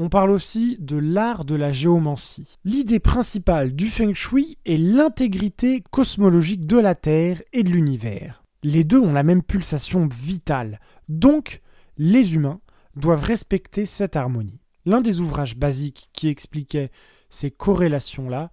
On 0.02 0.08
parle 0.08 0.30
aussi 0.30 0.78
de 0.80 0.96
l'art 0.96 1.44
de 1.44 1.54
la 1.54 1.72
géomancie. 1.72 2.56
L'idée 2.64 3.00
principale 3.00 3.74
du 3.74 3.90
feng 3.90 4.14
shui 4.14 4.56
est 4.64 4.78
l'intégrité 4.78 5.84
cosmologique 5.90 6.66
de 6.66 6.78
la 6.78 6.94
Terre 6.94 7.42
et 7.52 7.62
de 7.62 7.68
l'univers. 7.68 8.42
Les 8.62 8.82
deux 8.82 8.98
ont 8.98 9.12
la 9.12 9.22
même 9.22 9.42
pulsation 9.42 10.08
vitale, 10.08 10.80
donc 11.10 11.60
les 11.98 12.34
humains 12.34 12.62
doivent 12.96 13.24
respecter 13.24 13.84
cette 13.84 14.16
harmonie. 14.16 14.62
L'un 14.86 15.02
des 15.02 15.20
ouvrages 15.20 15.58
basiques 15.58 16.08
qui 16.14 16.28
expliquait 16.28 16.90
ces 17.28 17.50
corrélations-là 17.50 18.50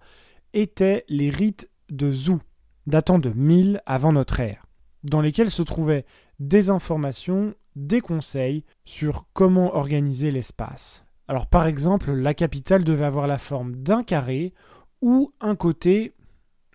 était 0.52 1.06
les 1.08 1.30
rites 1.30 1.70
de 1.88 2.12
Zou, 2.12 2.40
datant 2.86 3.18
de 3.18 3.30
1000 3.30 3.80
avant 3.86 4.12
notre 4.12 4.40
ère, 4.40 4.66
dans 5.02 5.22
lesquels 5.22 5.50
se 5.50 5.62
trouvaient 5.62 6.04
des 6.40 6.68
informations, 6.68 7.54
des 7.74 8.02
conseils 8.02 8.66
sur 8.84 9.24
comment 9.32 9.74
organiser 9.74 10.30
l'espace. 10.30 11.04
Alors 11.28 11.46
par 11.46 11.66
exemple, 11.66 12.10
la 12.12 12.32
capitale 12.32 12.84
devait 12.84 13.04
avoir 13.04 13.26
la 13.26 13.38
forme 13.38 13.76
d'un 13.76 14.02
carré 14.02 14.54
où 15.02 15.32
un 15.40 15.56
côté 15.56 16.14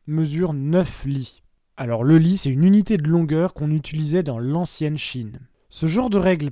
mesure 0.05 0.53
9 0.53 1.05
lits. 1.05 1.43
Alors 1.75 2.03
le 2.03 2.19
lit, 2.19 2.37
c'est 2.37 2.51
une 2.51 2.63
unité 2.63 2.97
de 2.97 3.07
longueur 3.07 3.55
qu'on 3.55 3.71
utilisait 3.71 4.21
dans 4.21 4.37
l'ancienne 4.37 4.97
Chine. 4.97 5.39
Ce 5.69 5.87
genre 5.87 6.11
de 6.11 6.19
règle 6.19 6.51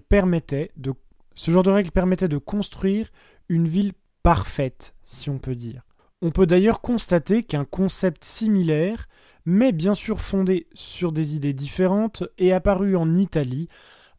ce 1.36 1.52
genre 1.52 1.64
de 1.64 1.70
règle 1.70 1.92
permettait 1.92 2.28
de 2.28 2.38
construire 2.40 3.12
une 3.50 3.68
ville 3.68 3.94
parfaite, 4.24 4.96
si 5.06 5.30
on 5.30 5.38
peut 5.38 5.56
dire. 5.56 5.84
On 6.24 6.32
peut 6.32 6.48
d'ailleurs 6.48 6.82
constater 6.82 7.44
qu'un 7.44 7.66
concept 7.66 8.24
similaire, 8.24 9.08
mais 9.46 9.72
bien 9.72 9.94
sûr 9.94 10.22
fondé 10.22 10.68
sur 10.74 11.12
des 11.12 11.36
idées 11.36 11.54
différentes, 11.54 12.24
est 12.40 12.52
apparu 12.52 12.96
en 12.96 13.14
Italie 13.14 13.68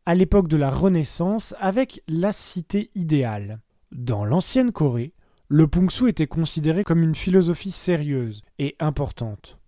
à 0.06 0.14
l'époque 0.14 0.46
de 0.46 0.56
la 0.56 0.70
Renaissance 0.70 1.54
avec 1.58 2.02
la 2.06 2.32
cité 2.32 2.90
idéale. 2.94 3.60
Dans 3.92 4.25
l'ancienne 4.25 4.72
Corée, 4.72 5.12
le 5.49 5.68
Pungsu 5.68 6.08
était 6.08 6.26
considéré 6.26 6.82
comme 6.82 7.02
une 7.02 7.14
philosophie 7.14 7.72
sérieuse 7.72 8.42
et 8.58 8.75
importante. 8.80 9.58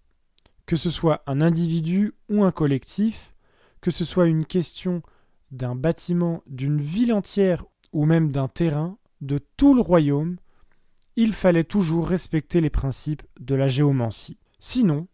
Que 0.64 0.76
ce 0.76 0.88
soit 0.88 1.22
un 1.26 1.42
individu 1.42 2.14
ou 2.30 2.42
un 2.42 2.50
collectif, 2.50 3.34
que 3.82 3.90
ce 3.90 4.06
soit 4.06 4.26
une 4.26 4.46
question 4.46 5.02
d'un 5.50 5.74
bâtiment, 5.74 6.42
d'une 6.46 6.80
ville 6.80 7.12
entière 7.12 7.66
ou 7.92 8.06
même 8.06 8.32
d'un 8.32 8.48
terrain, 8.48 8.96
de 9.20 9.38
tout 9.58 9.74
le 9.74 9.82
royaume, 9.82 10.38
il 11.16 11.34
fallait 11.34 11.62
toujours 11.62 12.08
respecter 12.08 12.62
les 12.62 12.70
principes 12.70 13.22
de 13.38 13.54
la 13.54 13.68
géomancie. 13.68 14.38
Sinon, 14.58 15.06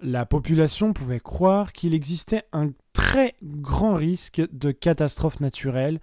la 0.00 0.26
population 0.26 0.92
pouvait 0.92 1.20
croire 1.20 1.72
qu'il 1.72 1.94
existait 1.94 2.42
un 2.52 2.72
très 2.92 3.36
grand 3.44 3.94
risque 3.94 4.42
de 4.50 4.72
catastrophes 4.72 5.38
naturelles 5.38 6.00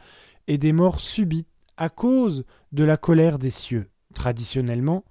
et 0.47 0.57
des 0.57 0.71
morts 0.71 1.01
subites 1.01 1.49
à 1.77 1.89
cause 1.89 2.45
de 2.71 2.83
la 2.83 2.97
colère 2.97 3.39
des 3.39 3.49
cieux. 3.49 3.89
Traditionnellement, 4.13 5.03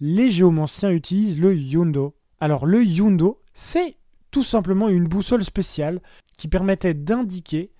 les 0.00 0.30
géomanciens 0.30 0.90
utilisent 0.90 1.40
le 1.40 1.54
yundo. 1.54 2.14
Alors 2.40 2.66
le 2.66 2.84
yundo, 2.84 3.38
c'est 3.54 3.96
tout 4.30 4.42
simplement 4.42 4.88
une 4.88 5.06
boussole 5.06 5.44
spéciale 5.44 6.00
qui 6.36 6.48
permettait 6.48 6.94
d'indiquer 6.94 7.70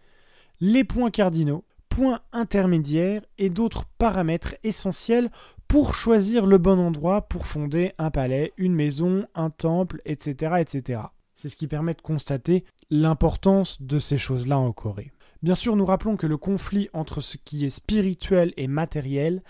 les 0.60 0.84
points 0.84 1.10
cardinaux, 1.10 1.64
points 1.88 2.20
intermédiaires 2.32 3.22
et 3.38 3.50
d'autres 3.50 3.84
paramètres 3.98 4.54
essentiels 4.62 5.30
pour 5.66 5.94
choisir 5.94 6.46
le 6.46 6.58
bon 6.58 6.78
endroit 6.78 7.22
pour 7.22 7.46
fonder 7.46 7.92
un 7.98 8.10
palais, 8.10 8.52
une 8.56 8.74
maison, 8.74 9.26
un 9.34 9.50
temple, 9.50 10.00
etc. 10.04 10.56
etc. 10.60 11.00
C'est 11.34 11.48
ce 11.48 11.56
qui 11.56 11.66
permet 11.66 11.94
de 11.94 12.02
constater 12.02 12.64
l'importance 12.90 13.80
de 13.82 13.98
ces 13.98 14.18
choses-là 14.18 14.58
en 14.58 14.72
Corée. 14.72 15.12
Bien 15.42 15.54
sûr, 15.56 15.74
nous 15.74 15.84
rappelons 15.84 16.16
que 16.16 16.26
le 16.26 16.36
conflit 16.36 16.88
entre 16.92 17.20
ce 17.20 17.36
qui 17.36 17.64
est 17.64 17.70
spirituel 17.70 18.52
et 18.56 18.68
matériel, 18.68 19.42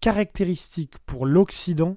caractéristique 0.00 0.98
pour 1.06 1.24
l'Occident, 1.24 1.96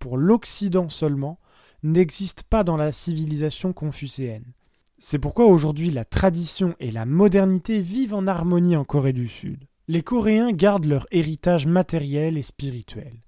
pour 0.00 0.16
l'Occident 0.16 0.88
seulement, 0.88 1.38
n'existe 1.84 2.42
pas 2.42 2.64
dans 2.64 2.76
la 2.76 2.90
civilisation 2.90 3.72
confucéenne. 3.72 4.52
C'est 4.98 5.18
pourquoi 5.18 5.46
aujourd'hui 5.46 5.90
la 5.90 6.04
tradition 6.04 6.74
et 6.80 6.90
la 6.90 7.06
modernité 7.06 7.80
vivent 7.80 8.14
en 8.14 8.26
harmonie 8.26 8.76
en 8.76 8.84
Corée 8.84 9.12
du 9.12 9.28
Sud. 9.28 9.64
Les 9.88 10.02
Coréens 10.02 10.52
gardent 10.52 10.84
leur 10.84 11.06
héritage 11.10 11.66
matériel 11.66 12.36
et 12.36 12.42
spirituel. 12.42 13.22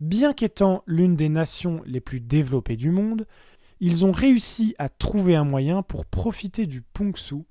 Bien 0.00 0.32
qu'étant 0.32 0.82
l'une 0.86 1.16
des 1.16 1.28
nations 1.28 1.80
les 1.86 2.00
plus 2.00 2.20
développées 2.20 2.76
du 2.76 2.90
monde, 2.90 3.26
ils 3.80 4.04
ont 4.04 4.12
réussi 4.12 4.74
à 4.78 4.88
trouver 4.88 5.36
un 5.36 5.44
moyen 5.44 5.82
pour 5.82 6.04
profiter 6.04 6.66
du 6.66 6.82
Pungsu 6.82 7.44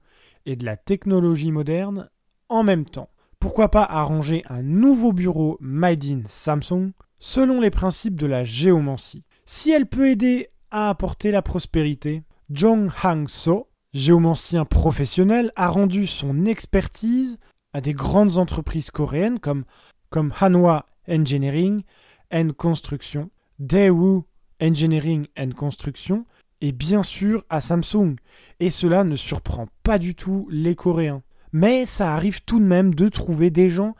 et 0.45 0.55
de 0.55 0.65
la 0.65 0.77
technologie 0.77 1.51
moderne 1.51 2.09
en 2.49 2.63
même 2.63 2.85
temps. 2.85 3.09
Pourquoi 3.39 3.69
pas 3.69 3.83
arranger 3.83 4.43
un 4.47 4.61
nouveau 4.61 5.11
bureau 5.11 5.57
Made 5.59 6.05
in 6.05 6.21
Samsung 6.25 6.91
selon 7.19 7.59
les 7.59 7.71
principes 7.71 8.15
de 8.15 8.25
la 8.25 8.45
géomancie? 8.45 9.23
Si 9.45 9.71
elle 9.71 9.87
peut 9.87 10.09
aider 10.09 10.49
à 10.71 10.89
apporter 10.89 11.31
la 11.31 11.41
prospérité, 11.41 12.23
Jong 12.49 12.89
Hang-so, 13.03 13.67
géomancien 13.93 14.65
professionnel, 14.65 15.51
a 15.55 15.67
rendu 15.67 16.07
son 16.07 16.45
expertise 16.45 17.37
à 17.73 17.81
des 17.81 17.93
grandes 17.93 18.37
entreprises 18.37 18.91
coréennes 18.91 19.39
comme, 19.39 19.65
comme 20.09 20.33
Hanwha 20.39 20.85
Engineering 21.09 21.83
and 22.31 22.49
Construction, 22.57 23.29
Daewoo 23.59 24.25
Engineering 24.61 25.27
and 25.37 25.51
Construction 25.51 26.25
et 26.63 26.71
bien 26.71 27.03
sûr 27.03 27.43
à 27.49 27.59
Samsung. 27.59 28.15
Et 28.61 28.71
cela 28.71 29.03
ne 29.03 29.17
surprend 29.17 29.67
pas 29.83 29.99
du 29.99 30.15
tout 30.15 30.47
les 30.49 30.75
Coréens. 30.75 31.21
Mais 31.51 31.85
ça 31.85 32.15
arrive 32.15 32.41
tout 32.45 32.59
de 32.59 32.65
même 32.65 32.95
de 32.95 33.09
trouver 33.09 33.51
des 33.51 33.69
gens 33.69 33.95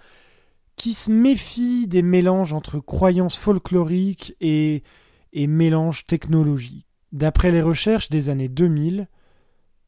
qui 0.78 0.94
se 0.94 1.12
méfient 1.12 1.88
des 1.90 2.02
mélanges 2.02 2.54
entre 2.54 2.80
croyances 2.80 3.36
folkloriques 3.36 4.36
et, 4.40 4.82
et 5.34 5.46
mélanges 5.46 6.08
technologiques. 6.08 6.88
D'après 7.12 7.52
les 7.52 7.62
recherches 7.62 8.10
des 8.10 8.30
années 8.30 8.48
2000, 8.48 9.10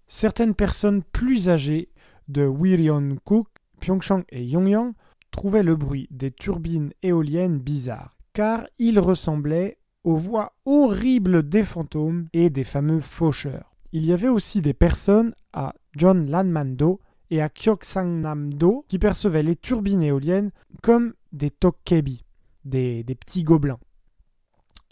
certaines 0.09 0.53
personnes 0.53 1.01
plus 1.01 1.47
âgées 1.47 1.89
de 2.27 2.45
Wiryeon-kuk, 2.45 3.47
Pyeongchang 3.79 4.23
et 4.29 4.43
Yongyang 4.43 4.91
trouvaient 5.31 5.63
le 5.63 5.77
bruit 5.77 6.09
des 6.11 6.29
turbines 6.29 6.91
éoliennes 7.03 7.57
bizarres, 7.57 8.17
car 8.33 8.67
il 8.77 8.99
ressemblait 8.99 9.77
aux 10.05 10.17
voix 10.17 10.53
horribles 10.65 11.49
des 11.49 11.63
fantômes 11.63 12.27
et 12.31 12.49
des 12.49 12.63
fameux 12.63 13.01
faucheurs. 13.01 13.75
Il 13.91 14.05
y 14.05 14.13
avait 14.13 14.29
aussi 14.29 14.61
des 14.61 14.73
personnes 14.73 15.33
à 15.51 15.73
John 15.97 16.29
Lanmando 16.29 17.01
et 17.31 17.41
à 17.41 17.49
Kyoksang-namdo 17.49 18.85
qui 18.87 18.99
percevaient 18.99 19.43
les 19.43 19.55
turbines 19.55 20.03
éoliennes 20.03 20.51
comme 20.83 21.13
des 21.31 21.49
tokkebi, 21.49 22.23
des, 22.65 23.03
des 23.03 23.15
petits 23.15 23.43
gobelins. 23.43 23.79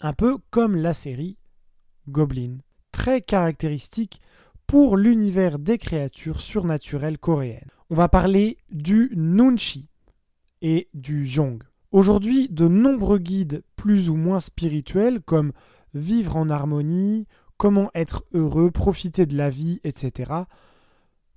Un 0.00 0.12
peu 0.12 0.36
comme 0.50 0.76
la 0.76 0.92
série 0.92 1.38
Goblin, 2.08 2.58
très 2.92 3.22
caractéristique 3.22 4.20
pour 4.66 4.96
l'univers 4.96 5.58
des 5.58 5.78
créatures 5.78 6.40
surnaturelles 6.40 7.18
coréennes. 7.18 7.70
On 7.88 7.94
va 7.94 8.08
parler 8.08 8.58
du 8.70 9.12
Nunchi 9.14 9.88
et 10.60 10.88
du 10.92 11.26
Jong. 11.26 11.62
Aujourd'hui, 11.94 12.48
de 12.48 12.66
nombreux 12.66 13.20
guides 13.20 13.62
plus 13.76 14.10
ou 14.10 14.16
moins 14.16 14.40
spirituels 14.40 15.20
comme 15.20 15.52
vivre 15.94 16.34
en 16.34 16.50
harmonie, 16.50 17.28
comment 17.56 17.92
être 17.94 18.24
heureux, 18.32 18.72
profiter 18.72 19.26
de 19.26 19.36
la 19.36 19.48
vie, 19.48 19.80
etc., 19.84 20.32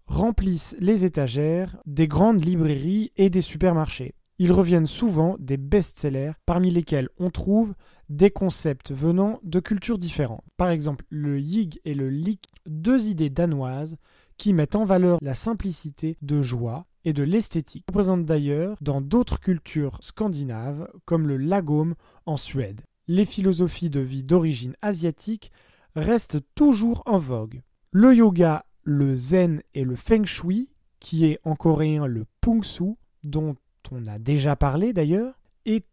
remplissent 0.08 0.76
les 0.80 1.06
étagères 1.06 1.78
des 1.86 2.08
grandes 2.08 2.44
librairies 2.44 3.12
et 3.18 3.30
des 3.30 3.42
supermarchés. 3.42 4.16
Ils 4.40 4.52
reviennent 4.52 4.88
souvent 4.88 5.36
des 5.38 5.58
best-sellers 5.58 6.32
parmi 6.48 6.72
lesquels 6.72 7.10
on 7.20 7.30
trouve 7.30 7.76
des 8.10 8.32
concepts 8.32 8.92
venant 8.92 9.40
de 9.44 9.60
cultures 9.60 10.00
différentes. 10.00 10.44
Par 10.58 10.72
exemple, 10.72 11.06
le 11.12 11.40
yig 11.40 11.80
et 11.86 11.94
le 11.94 12.10
lik, 12.10 12.48
deux 12.66 13.06
idées 13.06 13.30
danoises 13.30 13.98
qui 14.38 14.54
mettent 14.54 14.76
en 14.76 14.86
valeur 14.86 15.20
la 15.22 15.36
simplicité 15.36 16.18
de 16.24 16.42
joie 16.42 16.88
et 17.08 17.14
de 17.14 17.24
l'esthétique, 17.24 17.86
représente 17.88 18.26
d'ailleurs 18.26 18.76
dans 18.82 19.00
d'autres 19.00 19.40
cultures 19.40 19.98
scandinaves 20.02 20.92
comme 21.06 21.26
le 21.26 21.38
lagom 21.38 21.94
en 22.26 22.36
Suède. 22.36 22.82
Les 23.08 23.24
philosophies 23.24 23.90
de 23.90 24.02
vie 24.02 24.26
d'origine 24.26 24.76
asiatique 24.82 25.54
restent 25.96 26.42
toujours 26.54 27.04
en 27.06 27.18
vogue. 27.18 27.62
Le 27.92 28.14
yoga, 28.14 28.66
le 28.84 29.16
zen 29.16 29.62
et 29.74 29.86
le 29.86 29.96
feng 29.96 30.26
shui, 30.26 30.68
qui 31.00 31.24
est 31.24 31.40
en 31.46 31.56
coréen 31.56 32.08
le 32.08 32.26
pungsu, 32.42 32.96
dont 33.24 33.56
on 33.90 34.06
a 34.06 34.20
déjà 34.20 34.58
parlé 34.58 34.92
d'ailleurs, 34.92 35.40
est 35.66 35.86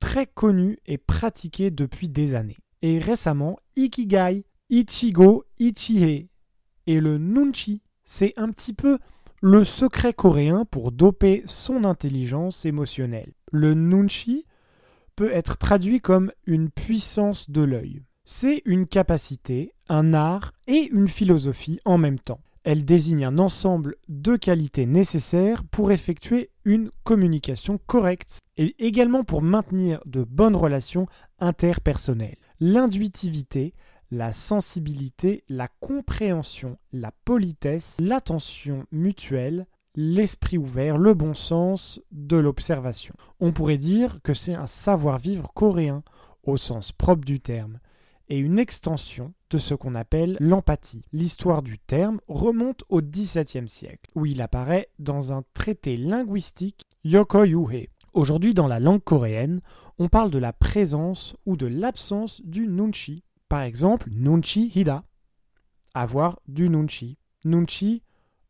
très 0.00 0.26
connu 0.26 0.78
et 0.86 0.96
pratiqué 0.96 1.70
depuis 1.70 2.08
des 2.08 2.34
années. 2.34 2.56
Et 2.80 2.98
récemment, 2.98 3.58
Ikigai, 3.76 4.46
Ichigo, 4.70 5.44
Ichihei 5.58 6.30
et 6.86 7.00
le 7.00 7.18
Nunchi, 7.18 7.82
c'est 8.06 8.32
un 8.38 8.50
petit 8.50 8.72
peu 8.72 8.98
le 9.46 9.62
secret 9.62 10.14
coréen 10.14 10.64
pour 10.64 10.90
doper 10.90 11.42
son 11.44 11.84
intelligence 11.84 12.64
émotionnelle. 12.64 13.34
Le 13.52 13.74
nunchi 13.74 14.46
peut 15.16 15.30
être 15.30 15.58
traduit 15.58 16.00
comme 16.00 16.32
une 16.46 16.70
puissance 16.70 17.50
de 17.50 17.60
l'œil. 17.60 18.00
C'est 18.24 18.62
une 18.64 18.86
capacité, 18.86 19.74
un 19.90 20.14
art 20.14 20.52
et 20.66 20.88
une 20.90 21.08
philosophie 21.08 21.78
en 21.84 21.98
même 21.98 22.18
temps. 22.18 22.40
Elle 22.62 22.86
désigne 22.86 23.26
un 23.26 23.36
ensemble 23.36 23.96
de 24.08 24.36
qualités 24.36 24.86
nécessaires 24.86 25.62
pour 25.64 25.92
effectuer 25.92 26.48
une 26.64 26.88
communication 27.02 27.78
correcte 27.86 28.38
et 28.56 28.74
également 28.78 29.24
pour 29.24 29.42
maintenir 29.42 30.00
de 30.06 30.24
bonnes 30.24 30.56
relations 30.56 31.06
interpersonnelles. 31.38 32.38
L'intuitivité, 32.60 33.74
la 34.10 34.32
sensibilité, 34.32 35.44
la 35.48 35.68
compréhension, 35.80 36.78
la 36.92 37.12
politesse, 37.24 37.96
l'attention 37.98 38.86
mutuelle, 38.92 39.66
l'esprit 39.96 40.58
ouvert, 40.58 40.98
le 40.98 41.14
bon 41.14 41.34
sens 41.34 42.00
de 42.10 42.36
l'observation. 42.36 43.14
On 43.40 43.52
pourrait 43.52 43.78
dire 43.78 44.20
que 44.22 44.34
c'est 44.34 44.54
un 44.54 44.66
savoir-vivre 44.66 45.52
coréen 45.52 46.02
au 46.42 46.56
sens 46.56 46.92
propre 46.92 47.24
du 47.24 47.40
terme 47.40 47.78
et 48.28 48.38
une 48.38 48.58
extension 48.58 49.34
de 49.50 49.58
ce 49.58 49.74
qu'on 49.74 49.94
appelle 49.94 50.36
l'empathie. 50.40 51.04
L'histoire 51.12 51.62
du 51.62 51.78
terme 51.78 52.20
remonte 52.26 52.84
au 52.88 53.00
XVIIe 53.00 53.68
siècle, 53.68 54.10
où 54.14 54.26
il 54.26 54.40
apparaît 54.40 54.88
dans 54.98 55.32
un 55.32 55.44
traité 55.54 55.96
linguistique 55.96 56.84
Yoko-Yuhei. 57.04 57.90
Aujourd'hui, 58.14 58.54
dans 58.54 58.66
la 58.66 58.80
langue 58.80 59.02
coréenne, 59.02 59.60
on 59.98 60.08
parle 60.08 60.30
de 60.30 60.38
la 60.38 60.52
présence 60.52 61.36
ou 61.46 61.56
de 61.56 61.66
l'absence 61.66 62.40
du 62.44 62.66
nunchi. 62.68 63.24
Par 63.54 63.62
exemple, 63.62 64.08
nunchi 64.10 64.72
hida, 64.74 65.04
avoir 65.94 66.40
du 66.48 66.68
nunchi. 66.68 67.18
Nunchi 67.44 68.02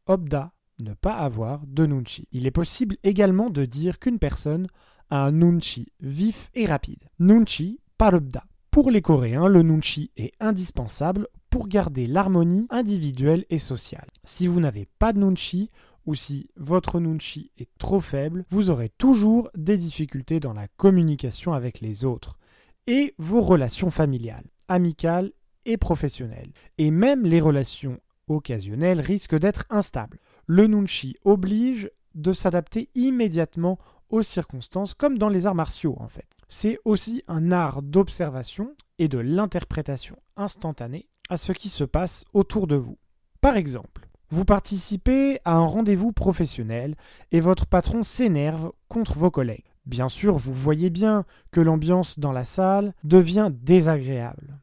obda, 0.06 0.54
ne 0.78 0.94
pas 0.94 1.16
avoir 1.16 1.60
de 1.66 1.84
nunchi. 1.84 2.26
Il 2.32 2.46
est 2.46 2.50
possible 2.50 2.96
également 3.02 3.50
de 3.50 3.66
dire 3.66 3.98
qu'une 3.98 4.18
personne 4.18 4.66
a 5.10 5.26
un 5.26 5.32
nunchi 5.32 5.92
vif 6.00 6.48
et 6.54 6.64
rapide. 6.64 7.04
Nunchi 7.18 7.80
parubda. 7.98 8.44
Pour 8.70 8.90
les 8.90 9.02
Coréens, 9.02 9.46
le 9.46 9.60
nunchi 9.60 10.10
est 10.16 10.32
indispensable 10.40 11.28
pour 11.50 11.68
garder 11.68 12.06
l'harmonie 12.06 12.66
individuelle 12.70 13.44
et 13.50 13.58
sociale. 13.58 14.08
Si 14.24 14.46
vous 14.46 14.60
n'avez 14.60 14.88
pas 14.98 15.12
de 15.12 15.18
nunchi 15.18 15.70
ou 16.06 16.14
si 16.14 16.48
votre 16.56 16.98
nunchi 16.98 17.50
est 17.58 17.68
trop 17.76 18.00
faible, 18.00 18.46
vous 18.48 18.70
aurez 18.70 18.88
toujours 18.88 19.50
des 19.54 19.76
difficultés 19.76 20.40
dans 20.40 20.54
la 20.54 20.68
communication 20.78 21.52
avec 21.52 21.82
les 21.82 22.06
autres 22.06 22.38
et 22.86 23.14
vos 23.18 23.40
relations 23.40 23.90
familiales, 23.90 24.44
amicales 24.68 25.32
et 25.64 25.76
professionnelles. 25.76 26.52
Et 26.78 26.90
même 26.90 27.24
les 27.24 27.40
relations 27.40 28.00
occasionnelles 28.28 29.00
risquent 29.00 29.38
d'être 29.38 29.64
instables. 29.70 30.18
Le 30.46 30.66
nunchi 30.66 31.16
oblige 31.24 31.90
de 32.14 32.32
s'adapter 32.32 32.90
immédiatement 32.94 33.78
aux 34.10 34.22
circonstances, 34.22 34.94
comme 34.94 35.18
dans 35.18 35.28
les 35.28 35.46
arts 35.46 35.54
martiaux 35.54 35.96
en 35.98 36.08
fait. 36.08 36.28
C'est 36.48 36.78
aussi 36.84 37.22
un 37.26 37.50
art 37.52 37.82
d'observation 37.82 38.74
et 38.98 39.08
de 39.08 39.18
l'interprétation 39.18 40.16
instantanée 40.36 41.08
à 41.28 41.36
ce 41.36 41.52
qui 41.52 41.68
se 41.68 41.84
passe 41.84 42.24
autour 42.32 42.66
de 42.66 42.76
vous. 42.76 42.98
Par 43.40 43.56
exemple, 43.56 44.08
vous 44.30 44.44
participez 44.44 45.38
à 45.44 45.56
un 45.56 45.66
rendez-vous 45.66 46.12
professionnel 46.12 46.96
et 47.32 47.40
votre 47.40 47.66
patron 47.66 48.02
s'énerve 48.02 48.72
contre 48.88 49.18
vos 49.18 49.30
collègues. 49.30 49.73
Bien 49.86 50.08
sûr, 50.08 50.36
vous 50.36 50.54
voyez 50.54 50.90
bien 50.90 51.24
que 51.50 51.60
l'ambiance 51.60 52.18
dans 52.18 52.32
la 52.32 52.44
salle 52.44 52.94
devient 53.04 53.50
désagréable. 53.52 54.58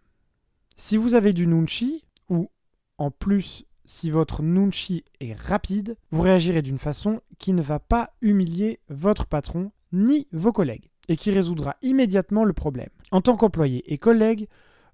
Si 0.78 0.98
vous 0.98 1.14
avez 1.14 1.32
du 1.34 1.46
nunchi, 1.46 2.06
ou 2.30 2.50
en 2.98 3.12
plus 3.12 3.66
si 3.86 4.10
votre 4.10 4.42
nunchi 4.42 5.04
est 5.20 5.34
rapide, 5.34 5.98
vous 6.12 6.22
réagirez 6.22 6.62
d'une 6.62 6.80
façon 6.80 7.22
qui 7.38 7.54
ne 7.54 7.62
va 7.62 7.80
pas 7.80 8.12
humilier 8.22 8.80
votre 8.90 9.26
patron 9.26 9.72
ni 9.92 10.28
vos 10.32 10.52
collègues 10.52 10.90
et 11.08 11.18
qui 11.18 11.30
résoudra 11.32 11.76
immédiatement 11.82 12.46
le 12.46 12.54
problème. 12.54 12.90
En 13.12 13.22
tant 13.22 13.36
qu'employé 13.36 13.92
et 13.92 13.98
collègue, 13.98 14.48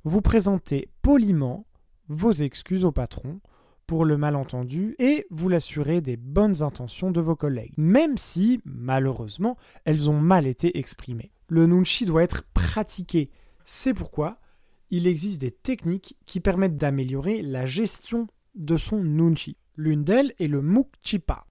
vous 0.04 0.22
présentez 0.22 0.90
poliment 1.02 1.66
vos 2.10 2.32
excuses 2.32 2.86
au 2.86 2.92
patron 2.92 3.40
pour 3.88 4.04
le 4.04 4.17
malentendu 4.17 4.95
et 5.00 5.26
vous 5.32 5.50
l'assurez 5.50 6.02
des 6.02 6.17
bonnes 6.17 6.62
intentions 6.62 7.10
de 7.10 7.21
vos 7.21 7.36
collègues, 7.36 7.73
même 7.78 8.17
si, 8.17 8.62
malheureusement, 8.65 9.58
elles 9.86 10.10
ont 10.10 10.19
mal 10.19 10.45
été 10.45 10.78
exprimées. 10.78 11.32
Le 11.47 11.65
nunchi 11.65 12.06
doit 12.06 12.23
être 12.23 12.43
pratiqué. 12.54 13.32
C'est 13.63 13.93
pourquoi 13.93 14.39
il 14.91 15.08
existe 15.08 15.41
des 15.41 15.52
techniques 15.52 16.17
qui 16.26 16.41
permettent 16.41 16.78
d'améliorer 16.78 17.41
la 17.41 17.65
gestion 17.65 18.28
de 18.56 18.78
son 18.78 19.04
nunchi. 19.04 19.58
L'une 19.78 20.04
d'elles 20.04 20.34
est 20.39 20.47
le 20.47 20.62
mukchipa, 20.62 21.45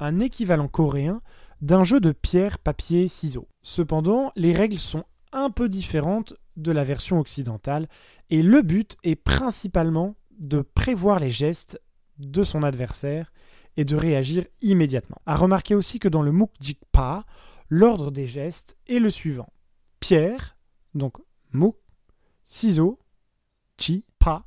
un 0.00 0.20
équivalent 0.20 0.68
coréen 0.68 1.22
d'un 1.60 1.84
jeu 1.84 2.00
de 2.00 2.12
pierre, 2.12 2.58
papier, 2.58 3.08
ciseaux. 3.08 3.48
Cependant, 3.62 4.32
les 4.36 4.52
règles 4.52 4.78
sont 4.78 5.04
un 5.32 5.50
peu 5.50 5.68
différentes 5.68 6.34
de 6.56 6.72
la 6.72 6.84
version 6.84 7.20
occidentale 7.20 7.88
et 8.30 8.42
le 8.42 8.62
but 8.62 8.96
est 9.02 9.16
principalement 9.16 10.16
de 10.38 10.60
prévoir 10.60 11.18
les 11.18 11.30
gestes 11.30 11.80
de 12.18 12.44
son 12.44 12.62
adversaire 12.62 13.32
et 13.76 13.84
de 13.84 13.96
réagir 13.96 14.44
immédiatement. 14.62 15.20
A 15.26 15.36
remarquer 15.36 15.74
aussi 15.74 15.98
que 15.98 16.08
dans 16.08 16.22
le 16.22 16.32
mukjikpa, 16.32 17.24
l'ordre 17.68 18.10
des 18.10 18.26
gestes 18.26 18.76
est 18.86 18.98
le 18.98 19.10
suivant. 19.10 19.52
Pierre, 20.00 20.56
donc 20.94 21.14
muk, 21.52 21.76
ciseaux, 22.44 22.98
chi, 23.78 24.04
pa, 24.18 24.46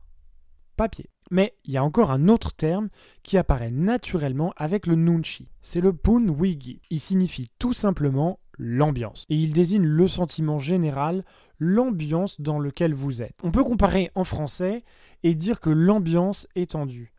papier. 0.76 1.10
Mais 1.32 1.56
il 1.66 1.74
y 1.74 1.78
a 1.78 1.84
encore 1.84 2.12
un 2.12 2.28
autre 2.28 2.54
terme 2.54 2.90
qui 3.22 3.38
apparaît 3.38 3.70
naturellement 3.70 4.54
avec 4.58 4.88
le 4.88 4.96
nunchi. 4.96 5.48
C'est 5.62 5.82
le 5.82 5.94
punwigi. 5.94 6.82
Il 6.90 7.00
signifie 7.00 7.50
tout 7.60 7.74
simplement 7.74 8.40
l'ambiance. 8.60 9.26
Et 9.30 9.36
il 9.36 9.54
désigne 9.54 9.86
le 9.86 10.08
sentiment 10.08 10.60
général, 10.60 11.24
l'ambiance 11.58 12.40
dans 12.40 12.60
lequel 12.60 12.94
vous 12.94 13.22
êtes. 13.22 13.40
On 13.44 13.52
peut 13.52 13.64
comparer 13.64 14.12
en 14.14 14.26
français 14.26 14.84
et 15.24 15.34
dire 15.34 15.60
que 15.60 15.70
l'ambiance 15.70 16.48
est 16.56 16.72
tendue. 16.72 17.14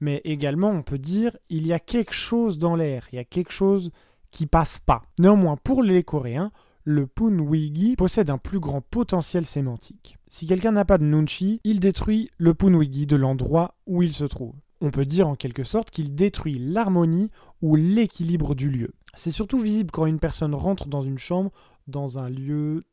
Mais 0.00 0.20
également, 0.24 0.70
on 0.70 0.82
peut 0.82 0.98
dire 0.98 1.36
il 1.48 1.66
y 1.66 1.72
a 1.72 1.78
quelque 1.78 2.14
chose 2.14 2.58
dans 2.58 2.74
l'air, 2.74 3.06
il 3.12 3.16
y 3.16 3.20
a 3.20 3.24
quelque 3.24 3.52
chose 3.52 3.90
qui 4.30 4.46
passe 4.46 4.80
pas. 4.80 5.02
Néanmoins, 5.18 5.56
pour 5.56 5.82
les 5.82 6.02
Coréens, 6.02 6.52
le 6.84 7.06
Punwigi 7.06 7.96
possède 7.96 8.30
un 8.30 8.38
plus 8.38 8.60
grand 8.60 8.80
potentiel 8.80 9.44
sémantique. 9.44 10.16
Si 10.28 10.46
quelqu'un 10.46 10.72
n'a 10.72 10.84
pas 10.84 10.98
de 10.98 11.04
Nunchi, 11.04 11.60
il 11.64 11.80
détruit 11.80 12.30
le 12.38 12.54
Punwigi 12.54 13.06
de 13.06 13.16
l'endroit 13.16 13.74
où 13.86 14.02
il 14.02 14.12
se 14.12 14.24
trouve. 14.24 14.54
On 14.80 14.90
peut 14.90 15.04
dire 15.04 15.28
en 15.28 15.34
quelque 15.34 15.64
sorte 15.64 15.90
qu'il 15.90 16.14
détruit 16.14 16.58
l'harmonie 16.58 17.30
ou 17.60 17.76
l'équilibre 17.76 18.54
du 18.54 18.70
lieu. 18.70 18.94
C'est 19.20 19.30
surtout 19.30 19.60
visible 19.60 19.90
quand 19.90 20.06
une 20.06 20.18
personne 20.18 20.54
rentre 20.54 20.88
dans 20.88 21.02
une 21.02 21.18
chambre, 21.18 21.50
dans 21.86 22.18
un 22.18 22.30
lieu, 22.30 22.84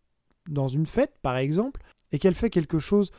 dans 0.49 0.67
une 0.67 0.85
fête 0.85 1.13
par 1.21 1.37
exemple, 1.37 1.81
et 2.11 2.19
qu'elle 2.19 2.35
fait 2.35 2.49
quelque 2.49 2.79
chose 2.79 3.11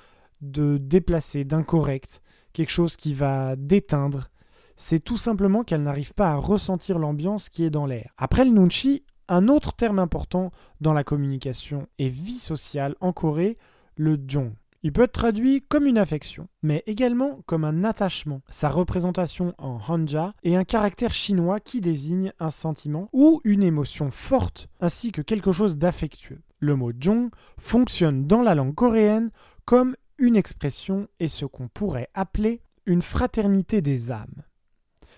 de 0.42 0.76
déplacé, 0.76 1.46
d'incorrect, 1.46 2.20
quelque 2.52 2.68
chose 2.68 2.96
qui 2.96 3.14
va 3.14 3.56
déteindre. 3.56 4.28
C'est 4.76 5.00
tout 5.00 5.16
simplement 5.16 5.64
qu'elle 5.64 5.84
n'arrive 5.84 6.12
pas 6.12 6.32
à 6.32 6.36
ressentir 6.36 6.98
l'ambiance 6.98 7.48
qui 7.48 7.64
est 7.64 7.70
dans 7.70 7.86
l'air. 7.86 8.12
Après 8.18 8.44
le 8.44 8.50
nunchi, 8.50 9.04
un 9.28 9.48
autre 9.48 9.72
terme 9.72 10.00
important 10.00 10.50
dans 10.82 10.92
la 10.92 11.02
communication 11.02 11.88
et 11.98 12.10
vie 12.10 12.38
sociale 12.38 12.94
en 13.00 13.14
Corée, 13.14 13.56
le 13.96 14.18
jong. 14.28 14.52
Il 14.82 14.92
peut 14.92 15.02
être 15.02 15.12
traduit 15.12 15.62
comme 15.68 15.86
une 15.86 15.98
affection, 15.98 16.48
mais 16.62 16.84
également 16.86 17.40
comme 17.46 17.64
un 17.64 17.82
attachement. 17.82 18.42
Sa 18.48 18.68
représentation 18.68 19.54
en 19.58 19.80
hanja 19.88 20.34
est 20.44 20.54
un 20.54 20.64
caractère 20.64 21.12
chinois 21.12 21.58
qui 21.58 21.80
désigne 21.80 22.32
un 22.38 22.50
sentiment 22.50 23.08
ou 23.12 23.40
une 23.44 23.64
émotion 23.64 24.10
forte, 24.12 24.68
ainsi 24.80 25.10
que 25.10 25.22
quelque 25.22 25.50
chose 25.50 25.76
d'affectueux. 25.76 26.42
Le 26.60 26.76
mot 26.76 26.92
jong 26.98 27.30
fonctionne 27.58 28.26
dans 28.26 28.42
la 28.42 28.54
langue 28.54 28.74
coréenne 28.74 29.30
comme 29.64 29.96
une 30.18 30.36
expression 30.36 31.08
et 31.18 31.28
ce 31.28 31.44
qu'on 31.44 31.68
pourrait 31.68 32.08
appeler 32.14 32.62
une 32.86 33.02
fraternité 33.02 33.80
des 33.80 34.10
âmes. 34.10 34.42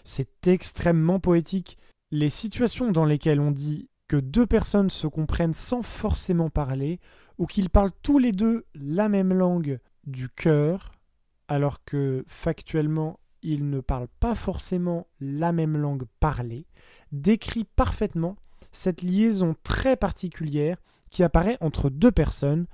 C'est 0.04 0.48
extrêmement 0.48 1.20
poétique. 1.20 1.78
Les 2.10 2.30
situations 2.30 2.90
dans 2.90 3.04
lesquelles 3.04 3.40
on 3.40 3.50
dit 3.50 3.90
que 4.08 4.16
deux 4.16 4.46
personnes 4.46 4.90
se 4.90 5.06
comprennent 5.06 5.54
sans 5.54 5.82
forcément 5.82 6.50
parler, 6.50 6.98
ou 7.40 7.46
qu'ils 7.46 7.70
parlent 7.70 7.90
tous 8.02 8.18
les 8.18 8.32
deux 8.32 8.66
la 8.74 9.08
même 9.08 9.32
langue 9.32 9.80
du 10.04 10.28
cœur, 10.28 10.92
alors 11.48 11.82
que 11.84 12.22
factuellement 12.28 13.18
ils 13.42 13.70
ne 13.70 13.80
parlent 13.80 14.10
pas 14.20 14.34
forcément 14.34 15.06
la 15.20 15.50
même 15.50 15.78
langue 15.78 16.04
parlée, 16.20 16.66
décrit 17.12 17.64
parfaitement 17.64 18.36
cette 18.72 19.00
liaison 19.00 19.56
très 19.64 19.96
particulière 19.96 20.76
qui 21.08 21.22
apparaît 21.22 21.56
entre 21.62 21.88
deux 21.88 22.12
personnes 22.12 22.66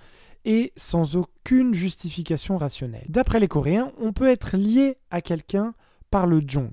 et 0.45 0.73
sans 0.77 1.15
aucune 1.15 1.73
justification 1.73 2.57
rationnelle. 2.57 3.07
D'après 3.09 3.39
les 3.39 3.49
Coréens, 3.49 3.93
on 3.99 4.13
peut 4.13 4.29
être 4.29 4.57
lié 4.57 4.99
à 5.11 5.21
quelqu'un 5.21 5.75
par 6.11 6.27
le 6.27 6.43
jong, 6.45 6.73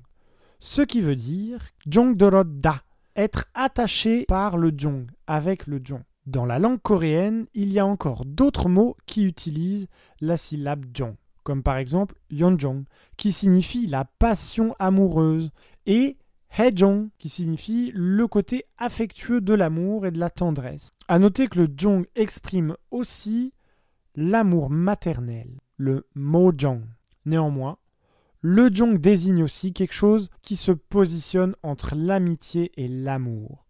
ce 0.58 0.82
qui 0.82 1.00
veut 1.00 1.16
dire 1.16 1.60
jongdoroda, 1.86 2.82
être 3.14 3.44
attaché 3.54 4.24
par 4.26 4.56
le 4.56 4.72
jong, 4.76 5.06
avec 5.28 5.68
le 5.68 5.80
jong. 5.82 6.02
Dans 6.26 6.46
la 6.46 6.58
langue 6.58 6.80
coréenne, 6.80 7.46
il 7.52 7.72
y 7.72 7.78
a 7.78 7.86
encore 7.86 8.24
d'autres 8.24 8.68
mots 8.68 8.96
qui 9.04 9.24
utilisent 9.24 9.88
la 10.20 10.36
syllabe 10.36 10.86
jong, 10.94 11.16
comme 11.42 11.62
par 11.62 11.76
exemple 11.76 12.14
yeonjong, 12.30 12.84
qui 13.16 13.30
signifie 13.30 13.86
la 13.86 14.06
passion 14.06 14.74
amoureuse, 14.78 15.50
et 15.86 16.16
Hejong, 16.56 17.08
qui 17.18 17.28
signifie 17.28 17.90
le 17.94 18.28
côté 18.28 18.64
affectueux 18.78 19.40
de 19.40 19.54
l'amour 19.54 20.06
et 20.06 20.12
de 20.12 20.20
la 20.20 20.30
tendresse. 20.30 20.90
À 21.08 21.18
noter 21.18 21.48
que 21.48 21.58
le 21.58 21.68
Jong 21.76 22.06
exprime 22.14 22.76
aussi 22.92 23.52
l'amour 24.14 24.70
maternel, 24.70 25.58
le 25.76 26.06
Mojong. 26.14 26.82
Néanmoins, 27.26 27.78
le 28.40 28.72
Jong 28.72 29.00
désigne 29.00 29.42
aussi 29.42 29.72
quelque 29.72 29.94
chose 29.94 30.30
qui 30.42 30.54
se 30.54 30.70
positionne 30.70 31.56
entre 31.64 31.96
l'amitié 31.96 32.70
et 32.76 32.86
l'amour, 32.86 33.63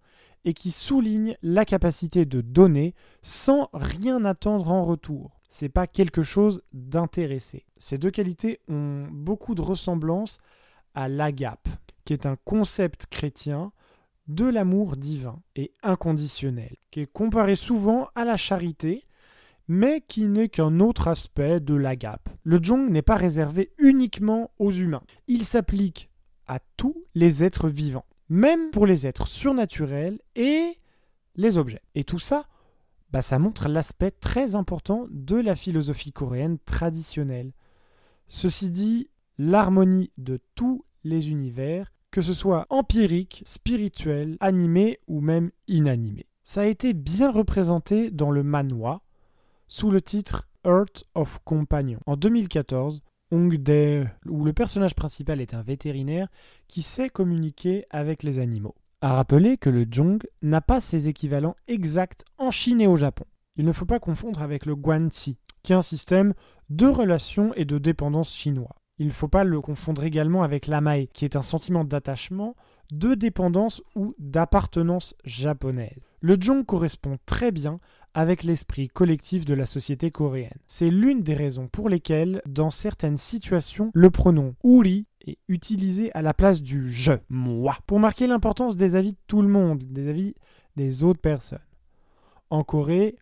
et 0.45 0.53
qui 0.53 0.71
souligne 0.71 1.37
la 1.43 1.65
capacité 1.65 2.25
de 2.25 2.41
donner 2.41 2.95
sans 3.23 3.69
rien 3.73 4.25
attendre 4.25 4.71
en 4.71 4.85
retour. 4.85 5.41
C'est 5.51 5.69
pas 5.69 5.87
quelque 5.87 6.23
chose 6.23 6.63
d'intéressé. 6.73 7.65
Ces 7.79 7.99
deux 7.99 8.11
qualités 8.11 8.61
ont 8.69 9.07
beaucoup 9.11 9.55
de 9.55 9.63
ressemblances 9.63 10.39
à 10.95 11.09
l'agape, 11.09 11.69
qui 12.05 12.13
est 12.13 12.27
un 12.27 12.37
concept 12.45 13.07
chrétien 13.07 13.73
de 14.27 14.47
l'amour 14.47 14.97
divin 14.97 15.41
et 15.55 15.73
inconditionnel, 15.83 16.77
qui 16.91 17.01
est 17.01 17.13
comparé 17.13 17.57
souvent 17.57 18.09
à 18.15 18.25
la 18.25 18.37
charité, 18.37 19.07
mais 19.69 20.03
qui 20.07 20.25
n'est 20.25 20.49
qu'un 20.49 20.81
autre 20.81 21.09
aspect 21.09 21.61
de 21.61 21.75
l'agape. 21.75 22.29
Le 22.43 22.63
jong 22.63 22.91
n'est 22.91 23.03
pas 23.03 23.17
réservé 23.17 23.73
uniquement 23.79 24.51
aux 24.59 24.73
humains. 24.73 25.03
Il 25.27 25.45
s'applique 25.45 26.11
à 26.47 26.59
tous 26.77 26.95
les 27.15 27.45
êtres 27.45 27.69
vivants, 27.69 28.07
même 28.35 28.73
pour 28.73 28.85
les 28.85 29.07
êtres 29.07 29.29
surnaturels 29.29 30.21
et 30.35 30.77
les 31.37 31.57
objets. 31.57 31.83
Et 31.95 32.03
tout 32.03 32.19
ça, 32.19 32.47
bah, 33.11 33.23
ça 33.23 33.39
montre 33.39 33.69
l'aspect 33.69 34.11
très 34.11 34.57
important 34.57 35.07
de 35.11 35.37
la 35.37 35.55
philosophie 35.55 36.13
coréenne 36.13 36.59
traditionnelle. 36.67 37.53
Ceci 38.27 38.71
dit, 38.71 39.09
l'harmonie 39.39 40.11
de 40.19 40.41
tous 40.57 40.85
les 41.05 41.31
univers, 41.31 41.93
que 42.11 42.23
ce 42.23 42.35
soit 42.35 42.67
empirique, 42.71 43.45
spirituel, 43.47 44.37
animé 44.41 44.99
ou 45.07 45.21
même 45.21 45.53
inanimé. 45.69 46.27
Ça 46.45 46.63
a 46.63 46.67
été 46.67 46.93
bien 46.93 47.31
représenté 47.31 48.11
dans 48.11 48.33
le 48.33 48.43
manhwa, 48.43 49.03
sous 49.69 49.93
le 49.93 50.03
titre 50.03 50.49
Earth 50.67 51.05
of 51.15 51.39
Companion. 51.45 52.01
En 52.07 52.17
2014, 52.17 53.01
Où 53.31 53.49
le 53.49 54.53
personnage 54.53 54.95
principal 54.95 55.41
est 55.41 55.55
un 55.55 55.63
vétérinaire 55.63 56.29
qui 56.69 56.83
sait 56.83 57.09
communiquer 57.09 57.85
avec 57.91 58.23
les 58.23 58.39
animaux. 58.39 58.75
À 59.01 59.15
rappeler 59.15 59.57
que 59.57 59.71
le 59.71 59.87
Jong 59.91 60.23
n'a 60.41 60.61
pas 60.61 60.81
ses 60.81 61.09
équivalents 61.09 61.57
exacts 61.67 62.25
en 62.39 62.51
Chine 62.51 62.81
et 62.81 62.87
au 62.87 62.97
Japon. 62.97 63.25
Il 63.57 63.65
ne 63.65 63.73
faut 63.73 63.87
pas 63.87 64.01
confondre 64.01 64.41
avec 64.41 64.67
le 64.67 64.77
Guanxi, 64.77 65.37
qui 65.63 65.73
est 65.73 65.77
un 65.77 65.83
système 65.83 66.35
de 66.71 66.87
relations 66.87 67.53
et 67.55 67.65
de 67.65 67.79
dépendance 67.79 68.33
chinois. 68.33 68.77
Il 68.99 69.07
ne 69.07 69.13
faut 69.13 69.29
pas 69.29 69.43
le 69.43 69.61
confondre 69.61 70.05
également 70.05 70.45
avec 70.45 70.69
l'amae, 70.69 71.07
qui 71.13 71.25
est 71.25 71.37
un 71.37 71.43
sentiment 71.43 71.85
d'attachement, 71.85 72.55
de 72.93 73.15
dépendance 73.15 73.83
ou 73.97 74.15
d'appartenance 74.19 75.17
japonaise. 75.25 75.99
Le 76.21 76.37
Jong 76.41 76.65
correspond 76.65 77.19
très 77.27 77.51
bien 77.51 77.81
avec 78.15 78.45
l'esprit 78.45 78.89
collectif 78.89 79.45
de 79.45 79.55
la 79.55 79.67
société 79.67 80.11
coréenne. 80.11 80.59
C'est 80.69 80.91
l'une 80.91 81.23
des 81.23 81.35
raisons 81.35 81.69
pour 81.69 81.89
lesquelles, 81.89 82.41
dans 82.47 82.71
certaines 82.71 83.17
situations, 83.17 83.91
le 83.93 84.11
pronom 84.11 84.55
uri 84.63 85.07
est 85.27 85.39
utilisé 85.49 86.11
à 86.15 86.23
la 86.23 86.33
place 86.33 86.63
du 86.63 86.91
je, 86.91 87.13
moi, 87.29 87.77
pour 87.87 87.99
marquer 87.99 88.27
l'importance 88.27 88.77
des 88.77 88.95
avis 88.95 89.13
de 89.13 89.19
tout 89.27 89.43
le 89.43 89.49
monde, 89.49 89.83
des 89.85 90.09
avis 90.09 90.35
des 90.77 91.03
autres 91.03 91.21
personnes. 91.21 91.59
En 92.51 92.63
Corée, 92.63 93.17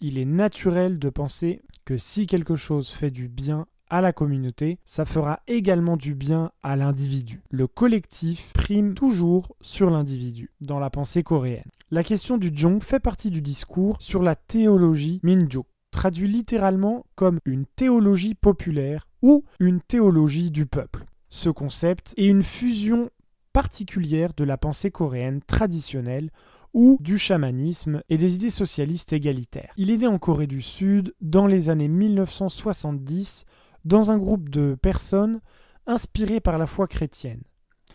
il 0.00 0.18
est 0.18 0.24
naturel 0.24 0.98
de 0.98 1.10
penser 1.10 1.62
que 1.84 1.96
si 1.96 2.26
quelque 2.26 2.56
chose 2.56 2.90
fait 2.90 3.10
du 3.10 3.28
bien 3.28 3.66
à 3.90 4.00
la 4.00 4.12
communauté, 4.12 4.78
ça 4.84 5.04
fera 5.04 5.40
également 5.46 5.96
du 5.96 6.14
bien 6.14 6.52
à 6.62 6.76
l'individu. 6.76 7.42
Le 7.50 7.66
collectif 7.66 8.52
prime 8.52 8.94
toujours 8.94 9.56
sur 9.60 9.90
l'individu 9.90 10.50
dans 10.60 10.78
la 10.78 10.90
pensée 10.90 11.22
coréenne. 11.22 11.70
La 11.90 12.04
question 12.04 12.38
du 12.38 12.50
Jong 12.54 12.82
fait 12.82 13.00
partie 13.00 13.30
du 13.30 13.42
discours 13.42 13.96
sur 14.00 14.22
la 14.22 14.36
théologie 14.36 15.20
Minjo, 15.22 15.66
traduit 15.90 16.28
littéralement 16.28 17.06
comme 17.14 17.40
une 17.44 17.66
théologie 17.66 18.34
populaire 18.34 19.06
ou 19.22 19.44
une 19.58 19.80
théologie 19.80 20.50
du 20.50 20.66
peuple. 20.66 21.04
Ce 21.30 21.48
concept 21.48 22.14
est 22.16 22.26
une 22.26 22.42
fusion 22.42 23.10
particulière 23.52 24.32
de 24.36 24.44
la 24.44 24.56
pensée 24.56 24.90
coréenne 24.90 25.40
traditionnelle 25.46 26.30
ou 26.74 26.98
du 27.00 27.18
chamanisme 27.18 28.02
et 28.08 28.18
des 28.18 28.34
idées 28.34 28.50
socialistes 28.50 29.12
égalitaires. 29.12 29.72
Il 29.76 29.90
est 29.90 29.96
né 29.96 30.06
en 30.06 30.18
Corée 30.18 30.46
du 30.46 30.62
Sud 30.62 31.14
dans 31.20 31.46
les 31.46 31.70
années 31.70 31.88
1970 31.88 33.44
dans 33.84 34.10
un 34.10 34.18
groupe 34.18 34.48
de 34.48 34.76
personnes 34.80 35.40
inspirées 35.86 36.40
par 36.40 36.58
la 36.58 36.66
foi 36.66 36.86
chrétienne, 36.86 37.42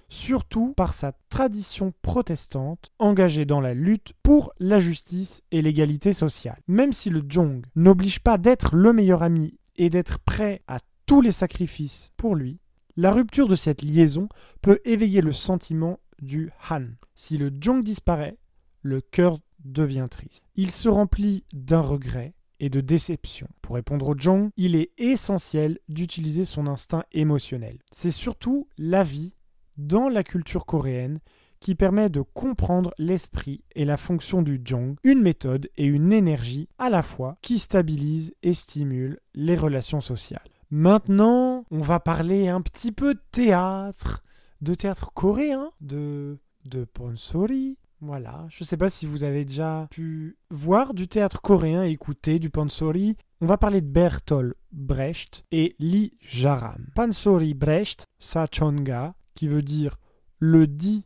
surtout 0.10 0.74
par 0.76 0.94
sa 0.94 1.14
tradition 1.30 1.94
protestante 2.02 2.92
engagée 3.00 3.46
dans 3.46 3.62
la 3.62 3.74
lutte 3.74 4.14
pour 4.24 4.54
la 4.60 4.80
justice 4.80 5.42
et 5.52 5.62
l'égalité 5.62 6.14
sociale. 6.14 6.62
Même 6.68 6.94
si 6.94 7.10
le 7.10 7.24
Jong 7.28 7.64
n'oblige 7.76 8.20
pas 8.20 8.38
d'être 8.38 8.76
le 8.76 8.94
meilleur 8.94 9.24
ami 9.24 9.60
et 9.76 9.90
d'être 9.90 10.20
prêt 10.20 10.62
à 10.68 10.80
tous 11.06 11.22
les 11.22 11.32
sacrifices 11.32 12.12
pour 12.18 12.36
lui, 12.36 12.60
la 12.96 13.12
rupture 13.12 13.48
de 13.48 13.56
cette 13.56 13.82
liaison 13.82 14.30
peut 14.62 14.80
éveiller 14.86 15.22
le 15.22 15.34
sentiment 15.34 16.00
du 16.22 16.52
Han. 16.70 16.86
Si 17.16 17.38
le 17.38 17.52
Jong 17.60 17.84
disparaît, 17.84 18.38
le 18.82 19.02
cœur 19.02 19.40
devient 19.64 20.08
triste. 20.10 20.44
Il 20.56 20.72
se 20.72 20.90
remplit 20.90 21.44
d'un 21.54 21.82
regret 21.82 22.34
de 22.70 22.82
déception. 22.82 23.48
Pour 23.62 23.76
répondre 23.76 24.08
au 24.08 24.18
Jong, 24.18 24.50
il 24.58 24.76
est 24.76 24.92
essentiel 24.98 25.80
d'utiliser 25.90 26.46
son 26.46 26.68
instinct 26.68 27.04
émotionnel. 27.12 27.80
C'est 27.92 28.12
surtout 28.12 28.68
la 28.78 29.04
vie 29.04 29.34
dans 29.78 30.10
la 30.10 30.24
culture 30.24 30.66
coréenne 30.66 31.20
qui 31.60 31.76
permet 31.76 32.10
de 32.10 32.22
comprendre 32.22 32.94
l'esprit 32.98 33.64
et 33.74 33.86
la 33.86 33.98
fonction 33.98 34.42
du 34.42 34.62
Jong, 34.64 34.96
une 35.04 35.22
méthode 35.22 35.70
et 35.78 35.86
une 35.86 36.12
énergie 36.12 36.68
à 36.78 36.90
la 36.90 37.04
fois 37.04 37.38
qui 37.42 37.58
stabilise 37.58 38.36
et 38.44 38.54
stimule 38.54 39.20
les 39.34 39.56
relations 39.56 40.02
sociales. 40.02 40.42
Maintenant, 40.72 41.66
on 41.72 41.80
va 41.80 42.00
parler 42.00 42.50
un 42.50 42.62
petit 42.62 42.92
peu 42.92 43.14
de 43.14 43.22
théâtre, 43.32 44.24
de 44.62 44.74
théâtre 44.74 45.12
coréen, 45.14 45.70
de 45.80 46.38
de 46.66 46.86
Ponsori, 46.86 47.78
voilà, 48.06 48.46
je 48.50 48.64
ne 48.64 48.68
sais 48.68 48.76
pas 48.76 48.90
si 48.90 49.06
vous 49.06 49.24
avez 49.24 49.46
déjà 49.46 49.88
pu 49.90 50.38
voir 50.50 50.94
du 50.94 51.08
théâtre 51.08 51.42
coréen 51.42 51.84
écouter 51.84 52.38
du 52.38 52.50
pansori. 52.50 53.16
On 53.40 53.46
va 53.46 53.58
parler 53.58 53.80
de 53.80 53.88
Bertolt 53.88 54.56
Brecht 54.74 55.46
et 55.52 55.78
Lee 55.80 56.14
Jaram. 56.20 56.86
Pansori 56.96 57.54
Brecht, 57.54 58.08
Sachonga, 58.20 59.16
qui 59.36 59.48
veut 59.48 59.62
dire 59.62 60.00
le 60.38 60.68
dit 60.68 61.06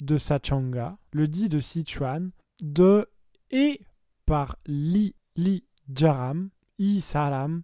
de 0.00 0.18
Sachonga, 0.18 0.98
le 1.12 1.28
dit 1.28 1.48
de 1.48 1.60
Sichuan, 1.60 2.32
de 2.60 3.08
et 3.52 3.82
par 4.24 4.56
Lee 4.66 5.14
Lee 5.36 5.64
Jaram, 5.94 6.50
I 6.80 7.00
Saram, 7.02 7.62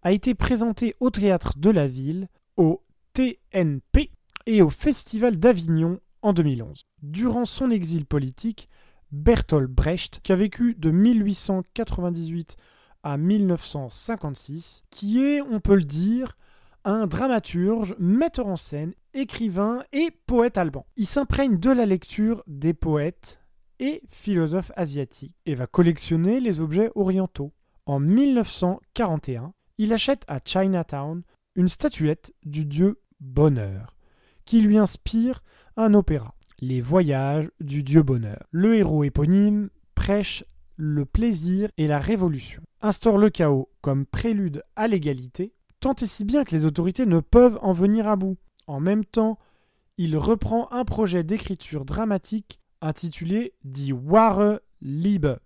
a 0.00 0.12
été 0.12 0.34
présenté 0.34 0.94
au 1.00 1.10
théâtre 1.10 1.58
de 1.58 1.68
la 1.68 1.86
ville, 1.86 2.28
au 2.56 2.82
TNP 3.12 4.10
et 4.46 4.62
au 4.62 4.70
Festival 4.70 5.36
d'Avignon 5.36 6.00
en 6.22 6.32
2011. 6.32 6.86
Durant 7.02 7.44
son 7.44 7.70
exil 7.70 8.06
politique, 8.06 8.68
Bertolt 9.12 9.70
Brecht, 9.70 10.20
qui 10.22 10.32
a 10.32 10.36
vécu 10.36 10.74
de 10.78 10.90
1898 10.90 12.56
à 13.02 13.16
1956, 13.16 14.84
qui 14.90 15.22
est, 15.24 15.40
on 15.40 15.60
peut 15.60 15.74
le 15.74 15.84
dire, 15.84 16.36
un 16.84 17.06
dramaturge, 17.06 17.94
metteur 17.98 18.46
en 18.46 18.56
scène, 18.56 18.94
écrivain 19.14 19.82
et 19.92 20.10
poète 20.26 20.58
alban. 20.58 20.86
Il 20.96 21.06
s'imprègne 21.06 21.58
de 21.58 21.70
la 21.70 21.86
lecture 21.86 22.42
des 22.46 22.74
poètes 22.74 23.40
et 23.78 24.02
philosophes 24.10 24.72
asiatiques 24.76 25.36
et 25.46 25.54
va 25.54 25.66
collectionner 25.66 26.40
les 26.40 26.60
objets 26.60 26.90
orientaux. 26.94 27.52
En 27.86 27.98
1941, 27.98 29.52
il 29.78 29.92
achète 29.92 30.24
à 30.28 30.40
Chinatown 30.44 31.22
une 31.54 31.68
statuette 31.68 32.32
du 32.44 32.64
dieu 32.64 33.00
Bonheur, 33.20 33.96
qui 34.44 34.60
lui 34.60 34.78
inspire 34.78 35.42
un 35.80 35.94
opéra, 35.94 36.34
Les 36.60 36.82
Voyages 36.82 37.50
du 37.60 37.82
Dieu 37.82 38.02
Bonheur. 38.02 38.42
Le 38.50 38.76
héros 38.76 39.02
éponyme 39.02 39.70
prêche 39.94 40.44
le 40.76 41.06
plaisir 41.06 41.70
et 41.78 41.86
la 41.86 41.98
révolution, 41.98 42.60
instaure 42.82 43.16
le 43.16 43.30
chaos 43.30 43.70
comme 43.80 44.04
prélude 44.04 44.62
à 44.76 44.88
l'égalité, 44.88 45.54
tant 45.80 45.94
et 45.94 46.06
si 46.06 46.26
bien 46.26 46.44
que 46.44 46.54
les 46.54 46.66
autorités 46.66 47.06
ne 47.06 47.20
peuvent 47.20 47.58
en 47.62 47.72
venir 47.72 48.08
à 48.08 48.16
bout. 48.16 48.36
En 48.66 48.78
même 48.78 49.06
temps, 49.06 49.38
il 49.96 50.18
reprend 50.18 50.70
un 50.70 50.84
projet 50.84 51.22
d'écriture 51.22 51.86
dramatique 51.86 52.60
intitulé 52.82 53.54
Die 53.64 53.94
Wahre 53.94 54.60
Liebe, 54.82 55.38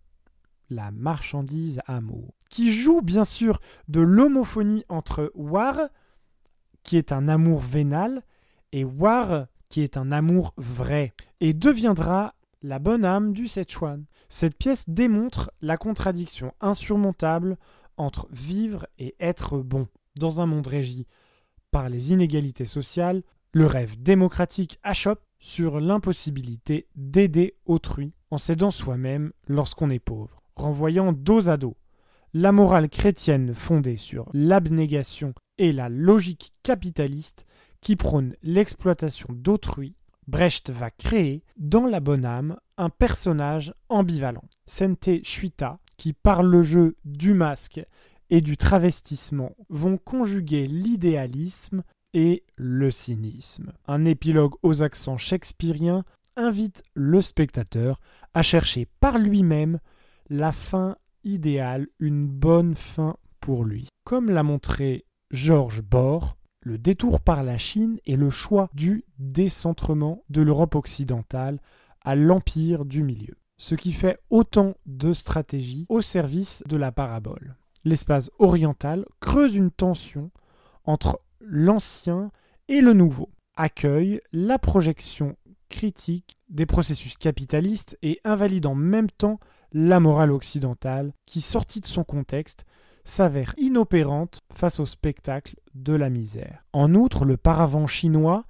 la 0.68 0.90
marchandise 0.90 1.80
amour, 1.86 2.34
qui 2.50 2.72
joue 2.72 3.02
bien 3.02 3.24
sûr 3.24 3.60
de 3.86 4.00
l'homophonie 4.00 4.84
entre 4.88 5.30
war, 5.36 5.78
qui 6.82 6.96
est 6.96 7.12
un 7.12 7.28
amour 7.28 7.60
vénal, 7.60 8.22
et 8.72 8.82
war, 8.82 9.46
qui 9.74 9.80
est 9.80 9.96
un 9.96 10.12
amour 10.12 10.54
vrai, 10.56 11.14
et 11.40 11.52
deviendra 11.52 12.36
la 12.62 12.78
bonne 12.78 13.04
âme 13.04 13.32
du 13.32 13.48
Sichuan. 13.48 14.04
Cette 14.28 14.56
pièce 14.56 14.84
démontre 14.86 15.50
la 15.62 15.76
contradiction 15.76 16.52
insurmontable 16.60 17.56
entre 17.96 18.28
vivre 18.30 18.86
et 19.00 19.16
être 19.18 19.58
bon. 19.58 19.88
Dans 20.16 20.40
un 20.40 20.46
monde 20.46 20.68
régi 20.68 21.08
par 21.72 21.88
les 21.88 22.12
inégalités 22.12 22.66
sociales, 22.66 23.24
Le 23.50 23.66
rêve 23.66 24.00
démocratique 24.00 24.78
achoppe 24.84 25.24
sur 25.40 25.80
l'impossibilité 25.80 26.86
d'aider 26.94 27.56
autrui 27.66 28.12
en 28.30 28.38
s'aidant 28.38 28.70
soi-même 28.70 29.32
lorsqu'on 29.48 29.90
est 29.90 29.98
pauvre, 29.98 30.40
renvoyant 30.54 31.12
dos 31.12 31.48
à 31.48 31.56
dos 31.56 31.76
la 32.32 32.52
morale 32.52 32.88
chrétienne 32.88 33.54
fondée 33.54 33.96
sur 33.96 34.28
l'abnégation 34.34 35.34
et 35.58 35.72
la 35.72 35.88
logique 35.88 36.52
capitaliste 36.62 37.46
qui 37.84 37.96
prône 37.96 38.34
l'exploitation 38.42 39.28
d'autrui, 39.30 39.94
Brecht 40.26 40.70
va 40.70 40.90
créer 40.90 41.44
dans 41.58 41.86
la 41.86 42.00
bonne 42.00 42.24
âme 42.24 42.56
un 42.78 42.88
personnage 42.88 43.74
ambivalent, 43.90 44.48
Sente 44.66 45.22
Shuita, 45.22 45.78
qui 45.98 46.14
par 46.14 46.42
le 46.42 46.62
jeu 46.62 46.96
du 47.04 47.34
masque 47.34 47.84
et 48.30 48.40
du 48.40 48.56
travestissement 48.56 49.54
vont 49.68 49.98
conjuguer 49.98 50.66
l'idéalisme 50.66 51.84
et 52.14 52.42
le 52.56 52.90
cynisme. 52.90 53.74
Un 53.86 54.06
épilogue 54.06 54.54
aux 54.62 54.82
accents 54.82 55.18
shakespeariens 55.18 56.04
invite 56.36 56.82
le 56.94 57.20
spectateur 57.20 58.00
à 58.32 58.42
chercher 58.42 58.88
par 58.98 59.18
lui-même 59.18 59.78
la 60.30 60.52
fin 60.52 60.96
idéale, 61.22 61.88
une 61.98 62.26
bonne 62.26 62.76
fin 62.76 63.16
pour 63.40 63.64
lui. 63.64 63.88
Comme 64.04 64.30
l'a 64.30 64.42
montré 64.42 65.04
Georges 65.30 65.82
Bohr, 65.82 66.36
le 66.64 66.78
détour 66.78 67.20
par 67.20 67.42
la 67.44 67.58
Chine 67.58 67.98
est 68.06 68.16
le 68.16 68.30
choix 68.30 68.70
du 68.72 69.04
décentrement 69.18 70.24
de 70.30 70.40
l'Europe 70.40 70.74
occidentale 70.74 71.60
à 72.00 72.16
l'empire 72.16 72.86
du 72.86 73.02
milieu, 73.02 73.36
ce 73.58 73.74
qui 73.74 73.92
fait 73.92 74.18
autant 74.30 74.74
de 74.86 75.12
stratégies 75.12 75.84
au 75.90 76.00
service 76.00 76.62
de 76.66 76.78
la 76.78 76.90
parabole. 76.90 77.56
L'espace 77.84 78.30
oriental 78.38 79.04
creuse 79.20 79.54
une 79.54 79.70
tension 79.70 80.30
entre 80.84 81.20
l'ancien 81.40 82.30
et 82.68 82.80
le 82.80 82.94
nouveau, 82.94 83.30
accueille 83.56 84.22
la 84.32 84.58
projection 84.58 85.36
critique 85.68 86.38
des 86.48 86.64
processus 86.64 87.18
capitalistes 87.18 87.98
et 88.00 88.20
invalide 88.24 88.64
en 88.64 88.74
même 88.74 89.10
temps 89.10 89.38
la 89.72 90.00
morale 90.00 90.30
occidentale 90.30 91.12
qui, 91.26 91.42
sortie 91.42 91.80
de 91.80 91.86
son 91.86 92.04
contexte, 92.04 92.64
s'avère 93.04 93.54
inopérante 93.58 94.40
face 94.54 94.80
au 94.80 94.86
spectacle 94.86 95.56
de 95.74 95.92
la 95.92 96.10
misère. 96.10 96.64
En 96.72 96.94
outre, 96.94 97.24
le 97.24 97.36
paravent 97.36 97.86
chinois 97.86 98.44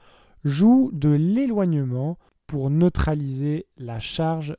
joue 0.45 0.91
de 0.93 1.11
l'éloignement 1.11 2.19
pour 2.47 2.71
neutraliser 2.71 3.67
la 3.77 3.99
charge 4.01 4.57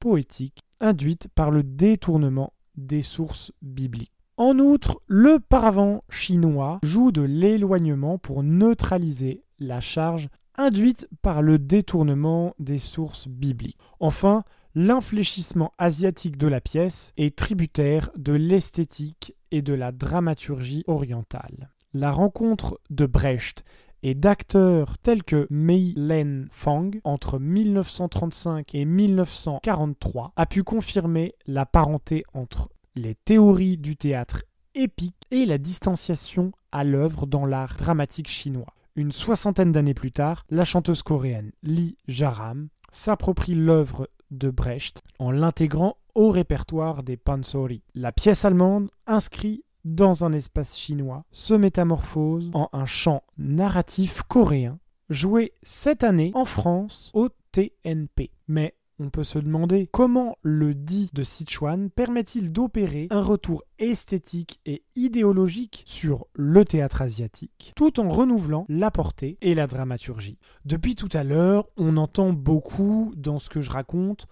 poétique 0.00 0.62
induite 0.80 1.28
par 1.34 1.50
le 1.50 1.62
détournement 1.62 2.52
des 2.76 3.02
sources 3.02 3.52
bibliques. 3.62 4.12
En 4.36 4.58
outre, 4.58 5.00
le 5.06 5.40
paravent 5.40 6.04
chinois 6.10 6.78
joue 6.82 7.10
de 7.10 7.22
l'éloignement 7.22 8.18
pour 8.18 8.44
neutraliser 8.44 9.42
la 9.58 9.80
charge 9.80 10.28
induite 10.56 11.08
par 11.22 11.42
le 11.42 11.58
détournement 11.58 12.54
des 12.58 12.78
sources 12.78 13.26
bibliques. 13.26 13.78
Enfin, 13.98 14.44
l'infléchissement 14.74 15.72
asiatique 15.78 16.36
de 16.36 16.46
la 16.46 16.60
pièce 16.60 17.12
est 17.16 17.36
tributaire 17.36 18.10
de 18.16 18.32
l'esthétique 18.32 19.34
et 19.50 19.62
de 19.62 19.74
la 19.74 19.92
dramaturgie 19.92 20.84
orientale. 20.86 21.70
La 21.94 22.12
rencontre 22.12 22.80
de 22.90 23.06
Brecht 23.06 23.64
et 24.02 24.14
d'acteurs 24.14 24.98
tels 24.98 25.24
que 25.24 25.46
Mei 25.50 25.92
Len 25.96 26.48
Fang 26.52 26.90
entre 27.04 27.38
1935 27.38 28.74
et 28.74 28.84
1943 28.84 30.32
a 30.36 30.46
pu 30.46 30.62
confirmer 30.62 31.34
la 31.46 31.66
parenté 31.66 32.24
entre 32.34 32.68
les 32.94 33.14
théories 33.14 33.78
du 33.78 33.96
théâtre 33.96 34.44
épique 34.74 35.16
et 35.30 35.46
la 35.46 35.58
distanciation 35.58 36.52
à 36.72 36.84
l'œuvre 36.84 37.26
dans 37.26 37.46
l'art 37.46 37.76
dramatique 37.76 38.28
chinois. 38.28 38.74
Une 38.94 39.12
soixantaine 39.12 39.72
d'années 39.72 39.94
plus 39.94 40.12
tard, 40.12 40.44
la 40.50 40.64
chanteuse 40.64 41.02
coréenne 41.02 41.52
Lee 41.62 41.96
Jaram 42.06 42.68
s'approprie 42.90 43.54
l'œuvre 43.54 44.08
de 44.30 44.50
Brecht 44.50 45.02
en 45.18 45.30
l'intégrant 45.30 45.96
au 46.14 46.30
répertoire 46.30 47.02
des 47.02 47.16
pansori. 47.16 47.82
La 47.94 48.12
pièce 48.12 48.44
allemande 48.44 48.90
inscrit 49.06 49.64
dans 49.84 50.24
un 50.24 50.32
espace 50.32 50.76
chinois 50.78 51.24
se 51.30 51.54
métamorphose 51.54 52.50
en 52.52 52.68
un 52.72 52.86
chant 52.86 53.22
narratif 53.38 54.22
coréen 54.22 54.78
joué 55.08 55.52
cette 55.62 56.04
année 56.04 56.30
en 56.34 56.44
France 56.44 57.10
au 57.14 57.28
TNP. 57.52 58.30
Mais 58.46 58.74
on 58.98 59.10
peut 59.10 59.24
se 59.24 59.38
demander 59.38 59.88
comment 59.90 60.36
le 60.42 60.74
dit 60.74 61.10
de 61.12 61.22
Sichuan 61.22 61.90
permet-il 61.90 62.52
d'opérer 62.52 63.06
un 63.10 63.22
retour 63.22 63.62
esthétique 63.78 64.60
et 64.66 64.82
idéologique 64.96 65.82
sur 65.86 66.26
le 66.34 66.64
théâtre 66.64 67.02
asiatique, 67.02 67.72
tout 67.76 68.00
en 68.00 68.08
renouvelant 68.08 68.64
la 68.68 68.90
portée 68.90 69.38
et 69.40 69.54
la 69.54 69.66
dramaturgie. 69.66 70.38
Depuis 70.64 70.96
tout 70.96 71.08
à 71.12 71.24
l'heure, 71.24 71.68
on 71.76 71.96
entend 71.96 72.32
beaucoup 72.32 73.12
dans 73.16 73.38
ce 73.38 73.48
que 73.48 73.60
je 73.60 73.70
raconte 73.70 74.26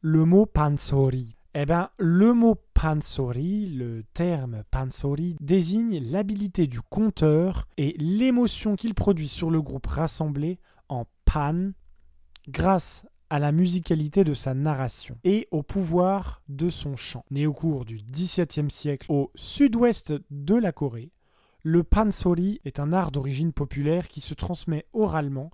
le 0.00 0.24
mot 0.24 0.46
pansori. 0.46 1.36
Eh 1.54 1.64
bien, 1.64 1.88
le 1.98 2.34
mot 2.34 2.56
pansori, 2.74 3.66
le 3.66 4.04
terme 4.12 4.62
pansori, 4.70 5.36
désigne 5.40 6.00
l'habilité 6.10 6.66
du 6.66 6.82
conteur 6.82 7.66
et 7.78 7.96
l'émotion 7.98 8.76
qu'il 8.76 8.94
produit 8.94 9.28
sur 9.28 9.50
le 9.50 9.62
groupe 9.62 9.86
rassemblé 9.86 10.58
en 10.88 11.06
pan 11.24 11.70
grâce 12.48 13.04
à 13.30 13.38
la 13.38 13.52
musicalité 13.52 14.24
de 14.24 14.34
sa 14.34 14.54
narration 14.54 15.18
et 15.24 15.48
au 15.50 15.62
pouvoir 15.62 16.42
de 16.48 16.70
son 16.70 16.96
chant. 16.96 17.24
Né 17.30 17.46
au 17.46 17.52
cours 17.52 17.84
du 17.84 17.96
XVIIe 17.96 18.70
siècle 18.70 19.06
au 19.10 19.30
sud-ouest 19.34 20.14
de 20.30 20.54
la 20.54 20.72
Corée, 20.72 21.10
le 21.62 21.82
pansori 21.82 22.60
est 22.64 22.78
un 22.78 22.92
art 22.92 23.10
d'origine 23.10 23.52
populaire 23.52 24.08
qui 24.08 24.20
se 24.20 24.34
transmet 24.34 24.86
oralement 24.92 25.50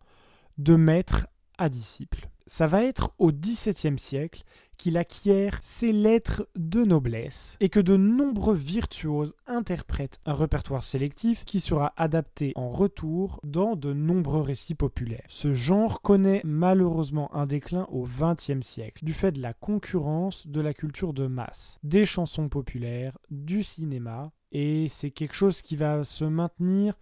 de 0.59 0.77
maître 0.77 1.27
à 1.59 1.69
disciple. 1.69 2.32
Ça 2.47 2.67
va 2.67 2.85
être 2.85 3.13
au 3.19 3.33
XVIIe 3.33 3.99
siècle 3.99 4.45
qu'il 4.83 4.97
acquiert 4.97 5.61
ses 5.63 5.93
lettres 5.93 6.49
de 6.57 6.83
noblesse 6.83 7.57
et 7.61 7.69
que 7.69 7.79
de 7.79 7.97
nombreux 7.97 8.57
virtuoses 8.57 9.35
interprètent 9.47 10.19
un 10.27 10.35
répertoire 10.35 10.83
sélectif 10.83 11.45
qui 11.45 11.61
sera 11.61 11.93
adapté 11.97 12.53
en 12.57 12.69
retour 12.69 13.39
dans 13.45 13.77
de 13.77 13.93
nombreux 13.93 14.41
récits 14.41 14.75
populaires. 14.75 15.23
Ce 15.29 15.55
genre 15.55 16.03
connaît 16.03 16.41
malheureusement 16.45 17.33
un 17.33 17.47
déclin 17.47 17.87
au 17.93 18.07
XXe 18.07 18.67
siècle 18.67 19.05
du 19.05 19.15
fait 19.15 19.31
de 19.31 19.41
la 19.41 19.55
concurrence 19.55 20.49
de 20.49 20.61
la 20.61 20.75
culture 20.75 21.13
de 21.13 21.29
masse, 21.29 21.79
des 21.85 22.05
chansons 22.05 22.49
populaires, 22.49 23.17
du 23.31 23.63
cinéma, 23.63 24.33
et 24.51 24.89
c'est 24.89 25.11
quelque 25.13 25.35
chose 25.35 25.63
qui 25.63 25.77
va 25.77 26.05
se 26.05 26.25
maintenir 26.25 26.95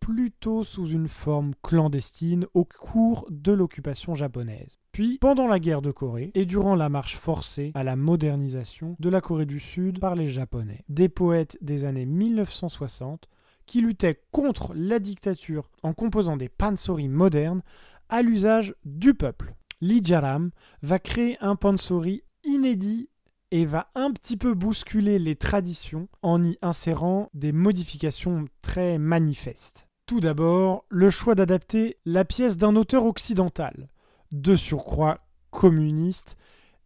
plutôt 0.00 0.64
sous 0.64 0.88
une 0.88 1.08
forme 1.08 1.52
clandestine 1.62 2.46
au 2.54 2.64
cours 2.64 3.26
de 3.30 3.52
l'occupation 3.52 4.14
japonaise. 4.14 4.80
Puis, 4.92 5.18
pendant 5.18 5.46
la 5.46 5.60
guerre 5.60 5.82
de 5.82 5.92
Corée 5.92 6.32
et 6.34 6.46
durant 6.46 6.74
la 6.74 6.88
marche 6.88 7.16
forcée 7.16 7.70
à 7.74 7.84
la 7.84 7.96
modernisation 7.96 8.96
de 8.98 9.08
la 9.08 9.20
Corée 9.20 9.46
du 9.46 9.60
Sud 9.60 10.00
par 10.00 10.16
les 10.16 10.26
Japonais, 10.26 10.84
des 10.88 11.08
poètes 11.08 11.58
des 11.60 11.84
années 11.84 12.06
1960 12.06 13.28
qui 13.66 13.80
luttaient 13.82 14.20
contre 14.32 14.72
la 14.74 14.98
dictature 14.98 15.70
en 15.82 15.92
composant 15.92 16.36
des 16.36 16.48
pansori 16.48 17.08
modernes 17.08 17.62
à 18.08 18.22
l'usage 18.22 18.74
du 18.84 19.14
peuple. 19.14 19.54
Lee 19.80 20.02
Jaram 20.02 20.50
va 20.82 20.98
créer 20.98 21.38
un 21.40 21.54
pansori 21.54 22.24
inédit 22.42 23.08
et 23.52 23.64
va 23.64 23.90
un 23.94 24.12
petit 24.12 24.36
peu 24.36 24.54
bousculer 24.54 25.18
les 25.18 25.36
traditions 25.36 26.08
en 26.22 26.42
y 26.42 26.58
insérant 26.62 27.30
des 27.34 27.52
modifications 27.52 28.46
très 28.62 28.98
manifestes. 28.98 29.89
Tout 30.10 30.18
d'abord, 30.18 30.84
le 30.88 31.08
choix 31.08 31.36
d'adapter 31.36 31.96
la 32.04 32.24
pièce 32.24 32.56
d'un 32.56 32.74
auteur 32.74 33.06
occidental, 33.06 33.88
de 34.32 34.56
surcroît 34.56 35.20
communiste, 35.52 36.36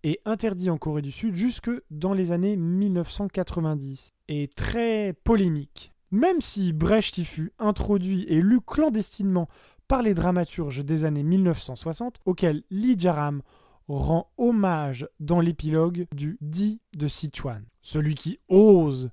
est 0.02 0.20
interdit 0.26 0.68
en 0.68 0.76
Corée 0.76 1.00
du 1.00 1.10
Sud 1.10 1.34
jusque 1.34 1.70
dans 1.90 2.12
les 2.12 2.32
années 2.32 2.54
1990 2.54 4.12
et 4.28 4.50
très 4.54 5.14
polémique. 5.24 5.94
Même 6.10 6.42
si 6.42 6.74
Brecht 6.74 7.16
y 7.16 7.24
fut 7.24 7.54
introduit 7.58 8.26
et 8.28 8.42
lu 8.42 8.60
clandestinement 8.60 9.48
par 9.88 10.02
les 10.02 10.12
dramaturges 10.12 10.84
des 10.84 11.06
années 11.06 11.22
1960, 11.22 12.18
auxquels 12.26 12.62
Lee 12.68 12.96
Jaram 12.98 13.40
rend 13.88 14.30
hommage 14.36 15.08
dans 15.18 15.40
l'épilogue 15.40 16.06
du 16.14 16.36
Dit 16.42 16.82
de 16.94 17.08
Sichuan. 17.08 17.64
Celui 17.80 18.16
qui 18.16 18.38
ose 18.50 19.08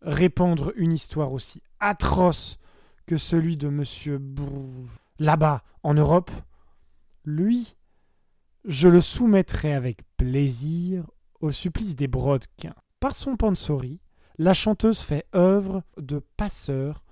répandre 0.00 0.72
une 0.76 0.94
histoire 0.94 1.34
aussi 1.34 1.60
atroce 1.80 2.58
que 3.06 3.16
celui 3.16 3.56
de 3.56 3.68
Monsieur 3.68 4.20
là-bas 5.18 5.62
en 5.82 5.94
Europe, 5.94 6.30
lui, 7.24 7.76
je 8.64 8.88
le 8.88 9.00
soumettrai 9.00 9.74
avec 9.74 10.00
plaisir 10.16 11.10
au 11.40 11.50
supplice 11.50 11.96
des 11.96 12.08
brodequins. 12.08 12.74
Par 13.00 13.14
son 13.14 13.36
pansori, 13.36 14.00
la 14.38 14.54
chanteuse 14.54 15.00
fait 15.00 15.26
œuvre 15.34 15.82
de 15.98 16.20
passeur 16.36 17.04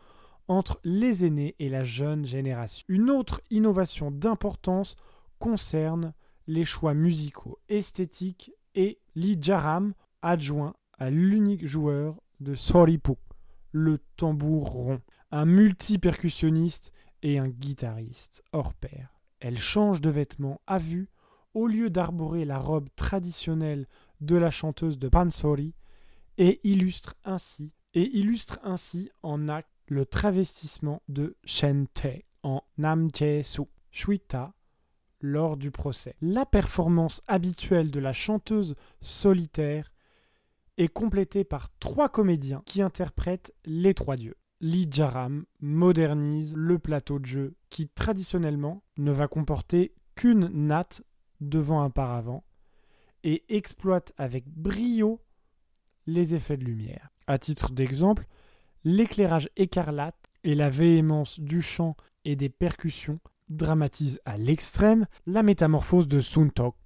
entre 0.48 0.80
les 0.84 1.24
aînés 1.24 1.54
et 1.58 1.68
la 1.68 1.84
jeune 1.84 2.24
génération. 2.24 2.84
Une 2.88 3.10
autre 3.10 3.40
innovation 3.50 4.10
d'importance 4.10 4.96
concerne 5.38 6.12
les 6.46 6.64
choix 6.64 6.94
musicaux, 6.94 7.58
esthétiques 7.68 8.52
et 8.74 9.00
Lee 9.14 9.38
Jaram 9.40 9.94
adjoint 10.22 10.74
à 10.98 11.10
l'unique 11.10 11.66
joueur 11.66 12.20
de 12.40 12.54
Soripu, 12.54 13.12
le 13.72 13.98
tambour 14.16 14.70
rond 14.70 15.00
un 15.30 15.44
multi-percussionniste 15.44 16.92
et 17.22 17.38
un 17.38 17.48
guitariste 17.48 18.42
hors 18.52 18.74
pair. 18.74 19.20
Elle 19.40 19.58
change 19.58 20.00
de 20.00 20.10
vêtements 20.10 20.60
à 20.66 20.78
vue 20.78 21.08
au 21.54 21.66
lieu 21.66 21.90
d'arborer 21.90 22.44
la 22.44 22.58
robe 22.58 22.88
traditionnelle 22.96 23.86
de 24.20 24.36
la 24.36 24.50
chanteuse 24.50 24.98
de 24.98 25.08
Pansori 25.08 25.74
et 26.38 26.60
illustre 26.64 27.16
ainsi 27.24 27.72
en 29.22 29.48
acte 29.48 29.70
le 29.86 30.06
travestissement 30.06 31.02
de 31.08 31.36
Shen 31.44 31.86
Te 31.88 32.22
en 32.42 32.62
Namjae-su 32.78 33.62
Shuita 33.90 34.54
lors 35.20 35.56
du 35.56 35.70
procès. 35.70 36.14
La 36.20 36.46
performance 36.46 37.22
habituelle 37.26 37.90
de 37.90 38.00
la 38.00 38.12
chanteuse 38.12 38.76
solitaire 39.00 39.92
est 40.78 40.88
complétée 40.88 41.44
par 41.44 41.68
trois 41.78 42.08
comédiens 42.08 42.62
qui 42.64 42.80
interprètent 42.80 43.52
les 43.64 43.92
trois 43.92 44.16
dieux. 44.16 44.36
Lee 44.60 44.88
Jaram 44.90 45.44
modernise 45.60 46.54
le 46.54 46.78
plateau 46.78 47.18
de 47.18 47.24
jeu 47.24 47.54
qui 47.70 47.88
traditionnellement 47.88 48.82
ne 48.98 49.10
va 49.10 49.26
comporter 49.26 49.94
qu'une 50.16 50.48
natte 50.48 51.02
devant 51.40 51.82
un 51.82 51.88
paravent 51.88 52.44
et 53.24 53.44
exploite 53.48 54.12
avec 54.18 54.46
brio 54.48 55.20
les 56.06 56.34
effets 56.34 56.58
de 56.58 56.64
lumière. 56.64 57.10
À 57.26 57.38
titre 57.38 57.72
d'exemple, 57.72 58.26
l'éclairage 58.84 59.48
écarlate 59.56 60.16
et 60.44 60.54
la 60.54 60.68
véhémence 60.68 61.40
du 61.40 61.62
chant 61.62 61.96
et 62.24 62.36
des 62.36 62.48
percussions 62.48 63.20
dramatise 63.48 64.20
à 64.24 64.36
l'extrême 64.36 65.06
la 65.26 65.42
métamorphose 65.42 66.06
de 66.06 66.20
Suntok 66.20 66.76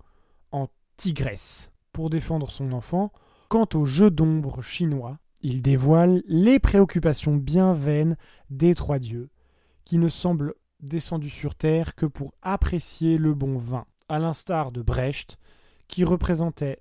en 0.53 0.69
tigresse. 0.97 1.71
Pour 1.93 2.11
défendre 2.11 2.51
son 2.51 2.73
enfant, 2.73 3.13
quant 3.49 3.69
au 3.75 3.85
jeu 3.85 4.11
d'ombre 4.11 4.63
chinois, 4.63 5.19
il 5.45 5.61
dévoile 5.61 6.23
les 6.27 6.59
préoccupations 6.59 7.37
bien 7.37 7.75
vaines 7.75 8.17
des 8.49 8.75
trois 8.75 8.99
dieux, 8.99 9.29
qui 9.85 9.99
ne 9.99 10.09
semblent 10.09 10.55
descendus 10.81 11.31
sur 11.31 11.55
terre 11.55 11.95
que 11.95 12.07
pour 12.07 12.33
apprécier 12.41 13.19
le 13.19 13.35
bon 13.35 13.59
vin, 13.59 13.85
à 14.09 14.19
l'instar 14.19 14.73
de 14.73 14.81
Brecht, 14.81 15.37
qui 15.87 16.03
représentait 16.03 16.81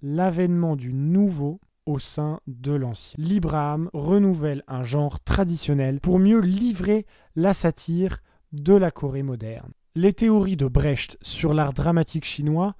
l'avènement 0.00 0.76
du 0.76 0.92
nouveau 0.92 1.60
au 1.86 1.98
sein 1.98 2.38
de 2.46 2.72
l'ancien. 2.72 3.16
L'Ibrahim 3.18 3.90
renouvelle 3.92 4.62
un 4.68 4.84
genre 4.84 5.18
traditionnel 5.18 6.00
pour 6.00 6.20
mieux 6.20 6.40
livrer 6.40 7.06
la 7.34 7.52
satire 7.52 8.18
de 8.52 8.74
la 8.74 8.92
Corée 8.92 9.24
moderne. 9.24 9.72
Les 9.96 10.12
théories 10.12 10.56
de 10.56 10.68
Brecht 10.68 11.18
sur 11.20 11.52
l'art 11.52 11.72
dramatique 11.72 12.24
chinois, 12.24 12.76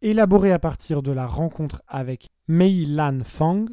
élaborées 0.00 0.52
à 0.52 0.58
partir 0.58 1.02
de 1.02 1.12
la 1.12 1.26
rencontre 1.26 1.82
avec 1.86 2.30
Mei 2.48 2.86
Lan 2.86 3.18
Fang, 3.22 3.66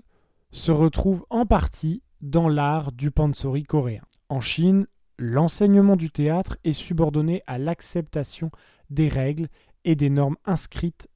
se 0.52 0.72
retrouvent 0.72 1.26
en 1.30 1.46
partie 1.46 2.04
dans 2.22 2.50
l'art 2.50 2.92
du 2.92 3.12
pansori 3.12 3.64
coréen. 3.64 4.04
En 4.30 4.42
Chine, 4.42 4.88
l'enseignement 5.18 5.96
du 5.96 6.10
théâtre 6.10 6.58
est 6.64 6.74
subordonné 6.74 7.44
à 7.48 7.58
l'acceptation 7.58 8.52
des 8.90 9.08
règles 9.08 9.50
et 9.86 9.96
des 9.96 10.10
normes 10.10 10.38
inscrites 10.46 11.10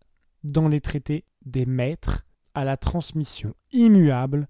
dans 0.44 0.68
les 0.68 0.82
traités 0.82 1.26
des 1.46 1.66
maîtres, 1.66 2.26
à 2.54 2.66
la 2.66 2.78
transmission 2.78 3.56
immuable 3.72 4.48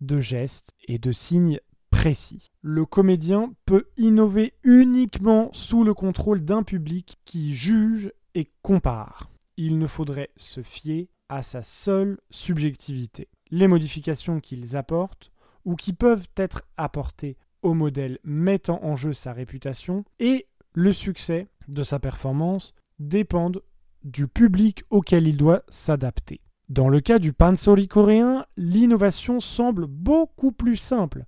de 0.00 0.20
gestes 0.20 0.74
et 0.86 0.98
de 0.98 1.10
signes 1.10 1.58
précis. 1.90 2.50
Le 2.60 2.84
comédien 2.86 3.52
peut 3.66 3.86
innover 3.96 4.54
uniquement 4.62 5.50
sous 5.52 5.84
le 5.84 5.94
contrôle 5.94 6.44
d'un 6.44 6.62
public 6.62 7.18
qui 7.24 7.54
juge 7.54 8.12
et 8.34 8.50
compare. 8.62 9.30
Il 9.56 9.78
ne 9.78 9.86
faudrait 9.86 10.30
se 10.36 10.62
fier 10.62 11.10
à 11.28 11.42
sa 11.42 11.62
seule 11.62 12.18
subjectivité. 12.30 13.28
Les 13.52 13.68
modifications 13.68 14.40
qu'ils 14.40 14.76
apportent 14.76 15.30
ou 15.64 15.76
qui 15.76 15.92
peuvent 15.92 16.26
être 16.36 16.62
apportées 16.76 17.36
au 17.62 17.74
modèle 17.74 18.18
mettant 18.24 18.82
en 18.82 18.96
jeu 18.96 19.12
sa 19.12 19.32
réputation 19.32 20.04
et 20.18 20.46
le 20.72 20.92
succès 20.92 21.46
de 21.68 21.84
sa 21.84 22.00
performance 22.00 22.74
dépendent 22.98 23.62
du 24.02 24.26
public 24.26 24.82
auquel 24.90 25.28
il 25.28 25.36
doit 25.36 25.62
s'adapter. 25.68 26.40
Dans 26.68 26.88
le 26.88 27.00
cas 27.00 27.20
du 27.20 27.32
pansori 27.32 27.86
coréen, 27.86 28.46
l'innovation 28.56 29.38
semble 29.38 29.86
beaucoup 29.86 30.50
plus 30.50 30.76
simple 30.76 31.24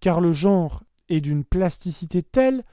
car 0.00 0.20
le 0.20 0.32
genre 0.32 0.82
est 1.08 1.20
d'une 1.20 1.44
plasticité 1.44 2.22
telle 2.22 2.64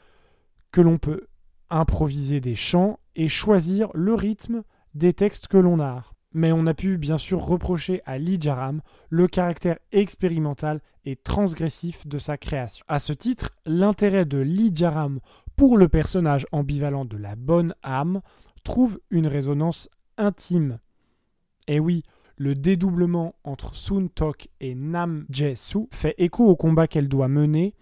que 0.72 0.82
l'on 0.82 0.98
peut 0.98 1.28
improviser 1.70 2.42
des 2.42 2.56
chants 2.56 3.00
et 3.16 3.28
choisir 3.28 3.90
le 3.94 4.14
rythme 4.14 4.64
des 4.94 5.14
textes 5.14 5.48
que 5.48 5.58
l'on 5.58 5.80
a. 5.80 6.04
Mais 6.34 6.52
on 6.52 6.66
a 6.66 6.74
pu 6.74 6.98
bien 6.98 7.18
sûr 7.18 7.40
reprocher 7.44 8.02
à 8.06 8.18
Lee 8.18 8.40
Jaram 8.40 8.82
le 9.10 9.28
caractère 9.28 9.78
expérimental 9.92 10.82
et 11.06 11.16
transgressif 11.16 12.08
de 12.08 12.18
sa 12.18 12.38
création. 12.38 12.86
À 12.88 13.00
ce 13.00 13.14
titre, 13.14 13.52
l'intérêt 13.66 14.26
de 14.26 14.40
Lee 14.40 14.72
Jaram 14.74 15.20
pour 15.56 15.78
le 15.78 15.88
personnage 15.88 16.48
ambivalent 16.52 17.06
de 17.06 17.18
la 17.18 17.36
bonne 17.36 17.76
âme 17.84 18.22
trouve 18.64 19.00
une 19.10 19.28
résonance 19.28 19.90
intime. 20.18 20.80
Et 21.68 21.80
oui, 21.80 22.04
le 22.38 22.56
dédoublement 22.56 23.36
entre 23.44 23.76
Sun 23.76 24.10
Tok 24.10 24.48
et 24.60 24.76
Nam 24.76 25.26
Jae-soo 25.30 25.88
fait 25.92 26.16
écho 26.18 26.46
au 26.46 26.56
combat 26.56 26.88
qu'elle 26.88 27.08
doit 27.08 27.28
mener 27.28 27.76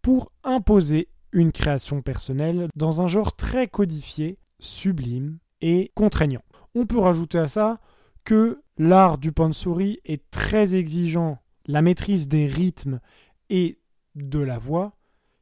pour 0.00 0.32
imposer 0.44 1.08
une 1.32 1.52
création 1.52 2.02
personnelle 2.02 2.68
dans 2.74 3.02
un 3.02 3.06
genre 3.06 3.36
très 3.36 3.68
codifié, 3.68 4.38
sublime 4.58 5.38
et 5.60 5.90
contraignant. 5.94 6.42
On 6.74 6.86
peut 6.86 6.98
rajouter 6.98 7.38
à 7.38 7.48
ça 7.48 7.80
que 8.24 8.60
l'art 8.78 9.18
du 9.18 9.32
pansori 9.32 10.00
est 10.04 10.30
très 10.30 10.74
exigeant. 10.74 11.38
La 11.66 11.82
maîtrise 11.82 12.28
des 12.28 12.46
rythmes 12.46 13.00
et 13.50 13.78
de 14.14 14.38
la 14.38 14.58
voix, 14.58 14.96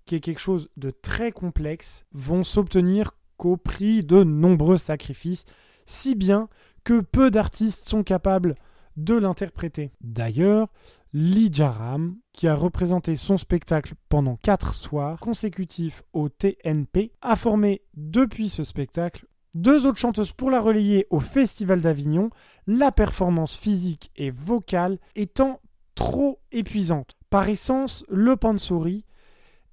qui 0.04 0.14
est 0.16 0.20
quelque 0.20 0.40
chose 0.40 0.68
de 0.76 0.90
très 0.90 1.32
complexe, 1.32 2.04
vont 2.12 2.44
s'obtenir 2.44 3.12
qu'au 3.36 3.56
prix 3.56 4.04
de 4.04 4.22
nombreux 4.24 4.76
sacrifices, 4.76 5.44
si 5.86 6.14
bien 6.14 6.48
que 6.84 7.00
peu 7.00 7.30
d'artistes 7.30 7.88
sont 7.88 8.02
capables 8.02 8.54
de 8.96 9.14
l'interpréter. 9.14 9.92
D'ailleurs, 10.00 10.68
Lee 11.12 11.50
Jaram, 11.52 12.16
qui 12.32 12.48
a 12.48 12.54
représenté 12.54 13.16
son 13.16 13.38
spectacle 13.38 13.94
pendant 14.08 14.36
quatre 14.36 14.74
soirs 14.74 15.18
consécutifs 15.20 16.02
au 16.12 16.28
TNP, 16.28 17.12
a 17.22 17.36
formé 17.36 17.82
depuis 17.94 18.48
ce 18.48 18.64
spectacle 18.64 19.26
deux 19.54 19.86
autres 19.86 19.98
chanteuses 19.98 20.32
pour 20.32 20.50
la 20.50 20.60
relayer 20.60 21.06
au 21.10 21.20
Festival 21.20 21.80
d'Avignon, 21.80 22.30
la 22.66 22.92
performance 22.92 23.54
physique 23.56 24.10
et 24.16 24.30
vocale 24.30 24.98
étant 25.16 25.60
trop 25.94 26.40
épuisante. 26.52 27.16
Par 27.30 27.48
essence, 27.48 28.04
le 28.08 28.36
pansori 28.36 29.04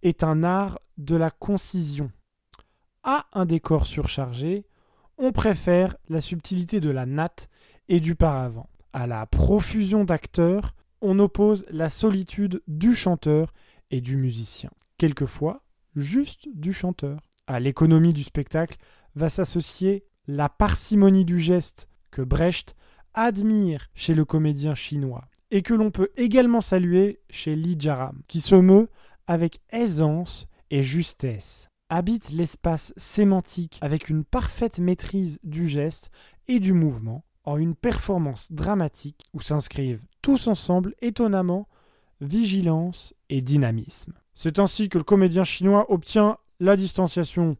est 0.04 0.24
un 0.24 0.44
art 0.44 0.80
de 0.98 1.16
la 1.16 1.32
concision. 1.32 2.12
À 3.04 3.26
un 3.34 3.46
décor 3.46 3.86
surchargé, 3.86 4.66
on 5.18 5.32
préfère 5.32 5.96
la 6.10 6.22
subtilité 6.22 6.80
de 6.80 6.90
la 6.90 7.06
natte 7.06 7.50
et 7.88 8.00
du 8.00 8.16
paravent. 8.16 8.70
À 8.94 9.08
la 9.08 9.26
profusion 9.26 10.04
d'acteurs, 10.04 10.74
on 11.02 11.20
oppose 11.20 11.66
la 11.70 11.90
solitude 11.90 12.62
du 12.68 12.96
chanteur 12.96 13.54
et 13.92 14.02
du 14.02 14.18
musicien. 14.18 14.72
Quelquefois, 14.98 15.64
juste 15.96 16.48
du 16.54 16.74
chanteur. 16.74 17.20
À 17.46 17.60
l'économie 17.60 18.14
du 18.14 18.24
spectacle 18.24 18.78
va 19.18 19.30
s'associer 19.30 20.06
la 20.28 20.50
parcimonie 20.50 21.26
du 21.26 21.40
geste 21.40 21.88
que 22.12 22.22
Brecht 22.22 22.76
admire 23.14 23.88
chez 23.94 24.14
le 24.14 24.26
comédien 24.26 24.76
chinois 24.76 25.26
et 25.52 25.62
que 25.62 25.74
l'on 25.74 25.92
peut 25.92 26.10
également 26.18 26.62
saluer 26.62 27.20
chez 27.30 27.56
Li 27.56 27.76
Jaram, 27.80 28.22
qui 28.28 28.42
se 28.42 28.56
meut 28.56 28.90
avec 29.28 29.60
aisance 29.72 30.48
et 30.70 30.84
justesse 30.84 31.70
habite 31.90 32.32
l'espace 32.32 32.94
sémantique 32.98 33.80
avec 33.82 34.10
une 34.10 34.24
parfaite 34.24 34.80
maîtrise 34.80 35.40
du 35.44 35.68
geste 35.68 36.12
et 36.48 36.60
du 36.60 36.74
mouvement 36.74 37.24
en 37.44 37.58
une 37.58 37.76
performance 37.76 38.52
dramatique 38.52 39.24
où 39.34 39.42
s'inscrivent 39.42 40.04
tous 40.22 40.48
ensemble 40.48 40.96
étonnamment 41.02 41.68
vigilance 42.20 43.14
et 43.30 43.42
dynamisme. 43.42 44.14
C'est 44.34 44.60
ainsi 44.60 44.90
que 44.90 44.98
le 44.98 45.04
comédien 45.04 45.44
chinois 45.44 45.86
obtient 45.90 46.38
la 46.60 46.76
distanciation. 46.76 47.58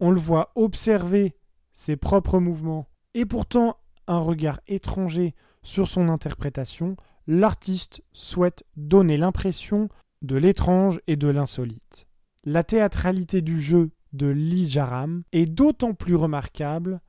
On 0.00 0.10
le 0.10 0.20
voit 0.20 0.50
observer 0.54 1.36
ses 1.72 1.96
propres 1.96 2.40
mouvements 2.40 2.88
et 3.14 3.26
pourtant 3.26 3.76
un 4.06 4.18
regard 4.18 4.60
étranger 4.66 5.34
sur 5.62 5.88
son 5.88 6.08
interprétation, 6.08 6.96
l'artiste 7.26 8.02
souhaite 8.12 8.64
donner 8.76 9.16
l'impression 9.16 9.88
de 10.22 10.36
l'étrange 10.36 11.00
et 11.06 11.16
de 11.16 11.28
l'insolite. 11.28 12.06
La 12.44 12.64
théâtralité 12.64 13.42
du 13.42 13.60
jeu 13.60 13.90
de 14.12 14.26
Lee 14.26 14.68
Jaram 14.68 15.22
est 15.32 15.46
d'autant 15.46 15.94
plus 15.94 16.16
remarquable 16.16 17.00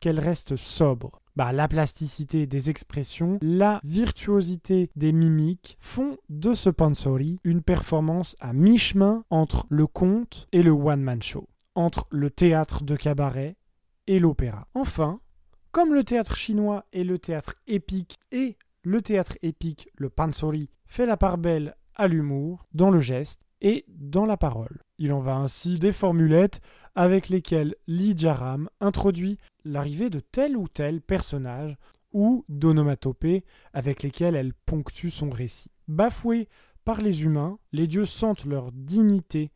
qu'elle 0.00 0.20
reste 0.20 0.56
sobre. 0.56 1.20
Bah, 1.36 1.52
la 1.52 1.68
plasticité 1.68 2.46
des 2.46 2.70
expressions, 2.70 3.38
la 3.40 3.80
virtuosité 3.84 4.90
des 4.96 5.12
mimiques 5.12 5.78
font 5.80 6.16
de 6.28 6.54
ce 6.54 6.68
pansori 6.70 7.38
une 7.44 7.62
performance 7.62 8.36
à 8.40 8.52
mi-chemin 8.52 9.24
entre 9.30 9.66
le 9.68 9.86
conte 9.86 10.48
et 10.52 10.62
le 10.62 10.72
one-man 10.72 11.22
show, 11.22 11.46
entre 11.74 12.06
le 12.10 12.30
théâtre 12.30 12.82
de 12.82 12.96
cabaret 12.96 13.56
et 14.06 14.18
l'opéra. 14.18 14.66
Enfin, 14.74 15.20
comme 15.72 15.94
le 15.94 16.04
théâtre 16.04 16.36
chinois 16.36 16.84
est 16.92 17.04
le 17.04 17.18
théâtre 17.18 17.54
épique 17.66 18.18
et 18.32 18.56
le 18.82 19.02
théâtre 19.02 19.36
épique, 19.42 19.88
le 19.96 20.10
pansori, 20.10 20.70
fait 20.86 21.06
la 21.06 21.16
part 21.16 21.38
belle 21.38 21.76
à 21.96 22.08
l'humour, 22.08 22.66
dans 22.72 22.90
le 22.90 23.00
geste, 23.00 23.46
et 23.60 23.84
dans 23.88 24.26
la 24.26 24.36
parole. 24.36 24.82
Il 24.98 25.12
en 25.12 25.20
va 25.20 25.36
ainsi 25.36 25.78
des 25.78 25.92
formulettes 25.92 26.60
avec 26.94 27.28
lesquelles 27.28 27.74
Li 27.86 28.16
Jaram 28.16 28.68
introduit 28.80 29.38
l'arrivée 29.64 30.10
de 30.10 30.20
tel 30.20 30.56
ou 30.56 30.66
tel 30.68 31.00
personnage 31.00 31.76
ou 32.12 32.44
d'onomatopées 32.48 33.44
avec 33.72 34.02
lesquelles 34.02 34.34
elle 34.34 34.54
ponctue 34.54 35.10
son 35.10 35.30
récit. 35.30 35.70
Bafoués 35.88 36.48
par 36.84 37.00
les 37.00 37.22
humains, 37.22 37.58
les 37.72 37.86
dieux 37.86 38.06
sentent 38.06 38.46
leur 38.46 38.72
dignité 38.72 39.52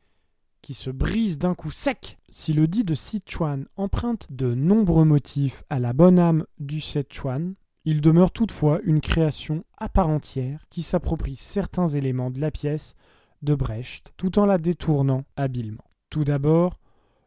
qui 0.65 0.73
se 0.73 0.89
brise 0.89 1.39
d'un 1.39 1.55
coup 1.55 1.71
sec. 1.71 2.17
Si 2.31 2.55
le 2.55 2.67
dit 2.67 2.85
de 2.85 2.95
Sichuan 2.95 3.67
emprunte 3.77 4.27
de 4.31 4.55
nombreux 4.55 5.05
motifs 5.05 5.62
à 5.69 5.79
la 5.79 5.93
bonne 5.93 6.19
âme 6.19 6.47
du 6.59 6.81
Sichuan, 6.81 7.55
il 7.85 8.01
demeure 8.01 8.31
toutefois 8.31 8.81
une 8.83 9.03
création 9.03 9.65
à 9.77 9.91
part 9.91 10.09
entière 10.09 10.65
qui 10.71 10.83
s'approprie 10.83 11.37
certains 11.37 11.89
éléments 11.89 12.31
de 12.31 12.41
la 12.41 12.51
pièce 12.51 12.95
de 13.43 13.55
Brecht 13.55 14.15
tout 14.17 14.39
en 14.39 14.47
la 14.47 14.57
détournant 14.57 15.25
habilement. 15.37 15.85
Tout 16.09 16.25
d'abord, 16.25 16.81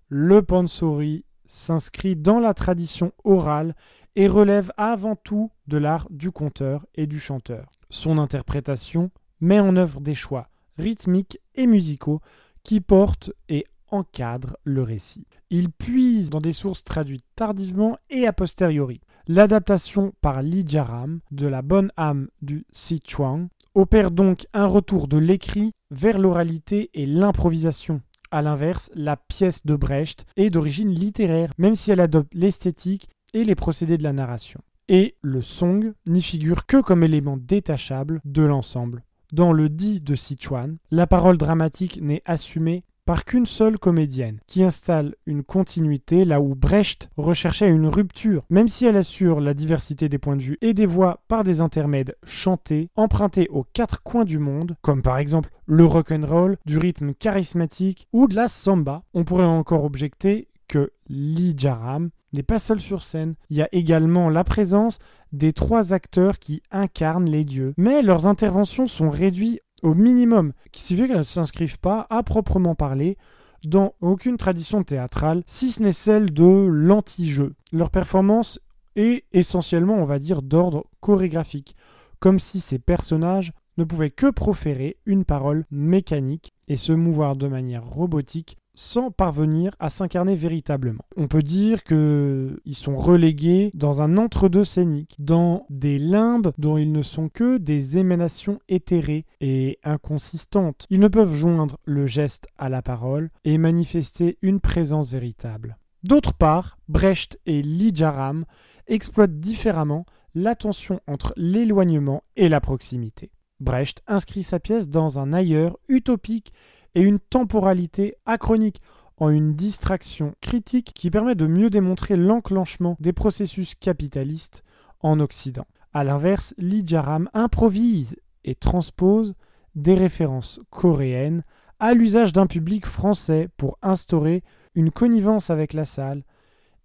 le 0.08 0.42
pansori 0.42 1.24
s'inscrit 1.46 2.16
dans 2.16 2.40
la 2.40 2.56
tradition 2.56 3.12
orale 3.24 3.76
et 4.16 4.28
relève 4.28 4.72
avant 4.78 5.16
tout 5.16 5.52
de 5.68 5.78
l'art 5.78 6.08
du 6.10 6.32
conteur 6.32 6.88
et 6.96 7.06
du 7.06 7.20
chanteur. 7.20 7.70
Son 7.92 8.18
interprétation 8.18 9.12
met 9.42 9.60
en 9.60 9.76
œuvre 9.76 10.02
des 10.02 10.16
choix 10.16 10.50
rythmiques 10.78 11.40
et 11.56 11.68
musicaux 11.68 12.22
qui 12.68 12.82
portent 12.82 13.32
et 13.48 13.66
encadrent 13.90 14.58
le 14.66 14.84
récit. 14.84 15.26
Il 15.50 15.72
puise 15.72 16.30
dans 16.30 16.42
des 16.42 16.52
sources 16.52 16.84
traduites 16.84 17.26
tardivement 17.36 17.98
et 18.10 18.28
a 18.28 18.34
posteriori. 18.34 19.00
L'adaptation 19.26 20.14
par 20.22 20.42
Li 20.42 20.66
Jiaram 20.68 21.22
de 21.32 21.48
la 21.48 21.62
bonne 21.62 21.92
âme 21.96 22.28
du 22.42 22.66
Sichuan 22.74 23.48
opère 23.74 24.12
donc 24.12 24.48
un 24.54 24.66
retour 24.66 25.08
de 25.08 25.18
l'écrit 25.18 25.72
vers 25.92 26.20
l'oralité 26.20 26.90
et 26.94 27.06
l'improvisation. 27.06 28.02
A 28.32 28.42
l'inverse, 28.42 28.92
la 28.94 29.16
pièce 29.16 29.66
de 29.66 29.78
Brecht 29.78 30.26
est 30.36 30.50
d'origine 30.50 30.92
littéraire, 30.92 31.52
même 31.58 31.76
si 31.76 31.92
elle 31.92 32.02
adopte 32.02 32.34
l'esthétique 32.34 33.08
et 33.34 33.46
les 33.46 33.56
procédés 33.56 33.98
de 33.98 34.04
la 34.04 34.12
narration. 34.12 34.60
Et 34.90 35.16
le 35.22 35.42
song 35.42 35.94
n'y 36.06 36.22
figure 36.22 36.66
que 36.66 36.82
comme 36.82 37.04
élément 37.04 37.38
détachable 37.38 38.20
de 38.26 38.44
l'ensemble. 38.44 39.04
Dans 39.34 39.52
le 39.52 39.68
dit 39.68 40.00
de 40.00 40.16
Sichuan, 40.16 40.78
la 40.90 41.06
parole 41.06 41.38
dramatique 41.38 42.00
n'est 42.02 42.22
assumée 42.26 42.86
par 43.06 43.26
qu'une 43.26 43.46
seule 43.46 43.78
comédienne, 43.78 44.40
qui 44.48 44.64
installe 44.64 45.16
une 45.26 45.44
continuité 45.44 46.26
là 46.26 46.40
où 46.40 46.56
Brecht 46.56 47.10
recherchait 47.18 47.70
une 47.70 47.88
rupture, 47.88 48.44
même 48.50 48.68
si 48.68 48.86
elle 48.86 48.98
assure 48.98 49.42
la 49.42 49.54
diversité 49.54 50.08
des 50.08 50.18
points 50.18 50.36
de 50.36 50.42
vue 50.42 50.58
et 50.62 50.74
des 50.74 50.86
voix 50.86 51.22
par 51.28 51.44
des 51.44 51.60
intermèdes 51.60 52.16
chantés, 52.26 52.90
empruntés 52.96 53.48
aux 53.50 53.64
quatre 53.64 54.02
coins 54.04 54.26
du 54.26 54.40
monde, 54.40 54.76
comme 54.82 55.02
par 55.02 55.18
exemple 55.18 55.50
le 55.66 55.86
rock'n'roll, 55.86 56.58
du 56.66 56.78
rythme 56.78 57.14
charismatique 57.14 58.08
ou 58.14 58.28
de 58.28 58.36
la 58.36 58.48
samba. 58.48 59.04
On 59.14 59.26
pourrait 59.26 59.44
encore 59.44 59.84
objecter 59.84 60.48
que 60.68 60.92
Lee 61.08 61.54
Jaram 61.56 62.10
n'est 62.34 62.44
pas 62.44 62.60
seul 62.60 62.80
sur 62.80 63.04
scène. 63.04 63.36
Il 63.50 63.58
y 63.58 63.62
a 63.62 63.70
également 63.72 64.30
la 64.30 64.44
présence 64.44 65.00
des 65.32 65.54
trois 65.54 65.94
acteurs 65.94 66.40
qui 66.40 66.62
incarnent 66.72 67.30
les 67.30 67.44
dieux. 67.44 67.74
Mais 67.78 68.02
leurs 68.02 68.28
interventions 68.28 68.88
sont 68.88 69.10
réduites 69.10 69.62
au 69.84 69.94
minimum, 69.94 70.54
qui 70.72 70.82
signifie 70.82 71.08
qu'elles 71.08 71.18
ne 71.20 71.24
s'inscrivent 71.24 71.80
pas 71.80 72.08
à 72.10 72.24
proprement 72.24 72.76
parler 72.76 73.18
dans 73.64 73.94
aucune 74.02 74.38
tradition 74.38 74.84
théâtrale, 74.84 75.44
si 75.48 75.72
ce 75.72 75.84
n'est 75.84 75.92
celle 75.92 76.32
de 76.32 76.68
l'anti-jeu. 76.68 77.56
Leur 77.72 77.90
performance 77.90 78.60
est 78.96 79.26
essentiellement, 79.34 79.96
on 79.96 80.06
va 80.06 80.20
dire, 80.20 80.42
d'ordre 80.42 80.86
chorégraphique, 81.00 81.76
comme 82.20 82.40
si 82.40 82.60
ces 82.60 82.80
personnages 82.80 83.54
ne 83.78 83.84
pouvaient 83.84 84.10
que 84.10 84.32
proférer 84.32 84.98
une 85.06 85.26
parole 85.26 85.66
mécanique 85.70 86.54
et 86.68 86.78
se 86.78 86.92
mouvoir 86.92 87.36
de 87.36 87.48
manière 87.48 87.86
robotique 87.86 88.58
sans 88.78 89.12
parvenir 89.12 89.76
à 89.80 89.90
s'incarner 89.90 90.36
véritablement. 90.36 91.04
On 91.18 91.28
peut 91.28 91.44
dire 91.44 91.84
qu'ils 91.84 92.58
sont 92.74 92.96
relégués 92.96 93.72
dans 93.74 94.02
un 94.02 94.18
entre-deux 94.18 94.64
scénique, 94.64 95.16
dans 95.20 95.66
des 95.70 96.00
limbes 96.00 96.52
dont 96.58 96.78
ils 96.78 96.92
ne 96.92 97.02
sont 97.02 97.28
que 97.28 97.58
des 97.58 97.98
émanations 97.98 98.60
éthérées 98.70 99.26
et 99.42 99.80
inconsistantes. 99.84 100.86
Ils 100.90 101.00
ne 101.00 101.08
peuvent 101.08 101.34
joindre 101.34 101.78
le 101.86 102.08
geste 102.08 102.48
à 102.58 102.70
la 102.70 102.82
parole 102.82 103.30
et 103.44 103.58
manifester 103.58 104.38
une 104.42 104.60
présence 104.60 105.12
véritable. 105.12 105.78
D'autre 106.04 106.34
part, 106.34 106.78
Brecht 106.88 107.40
et 107.48 107.62
Lijaram 107.62 108.46
exploitent 108.86 109.40
différemment 109.40 110.06
la 110.36 110.56
tension 110.56 111.02
entre 111.08 111.34
l'éloignement 111.36 112.24
et 112.36 112.48
la 112.48 112.62
proximité. 112.62 113.32
Brecht 113.60 114.04
inscrit 114.06 114.44
sa 114.44 114.60
pièce 114.60 114.88
dans 114.88 115.18
un 115.18 115.34
ailleurs 115.34 115.78
utopique 115.88 116.54
et 116.98 117.02
une 117.02 117.20
temporalité 117.20 118.16
achronique 118.26 118.82
en 119.18 119.30
une 119.30 119.54
distraction 119.54 120.34
critique 120.42 120.94
qui 120.96 121.12
permet 121.12 121.36
de 121.36 121.46
mieux 121.46 121.70
démontrer 121.70 122.16
l'enclenchement 122.16 122.98
des 123.00 123.14
processus 123.14 123.76
capitalistes 123.76 124.64
en 125.02 125.20
Occident. 125.20 125.68
A 125.94 126.04
l'inverse, 126.04 126.56
Lee 126.58 126.82
Jaram 126.84 127.30
improvise 127.36 128.18
et 128.46 128.56
transpose 128.56 129.36
des 129.76 129.94
références 129.94 130.60
coréennes 130.72 131.44
à 131.80 131.94
l'usage 131.94 132.34
d'un 132.34 132.48
public 132.48 132.88
français 132.88 133.48
pour 133.58 133.78
instaurer 133.84 134.44
une 134.74 134.90
connivence 134.90 135.52
avec 135.52 135.74
la 135.74 135.86
salle 135.86 136.24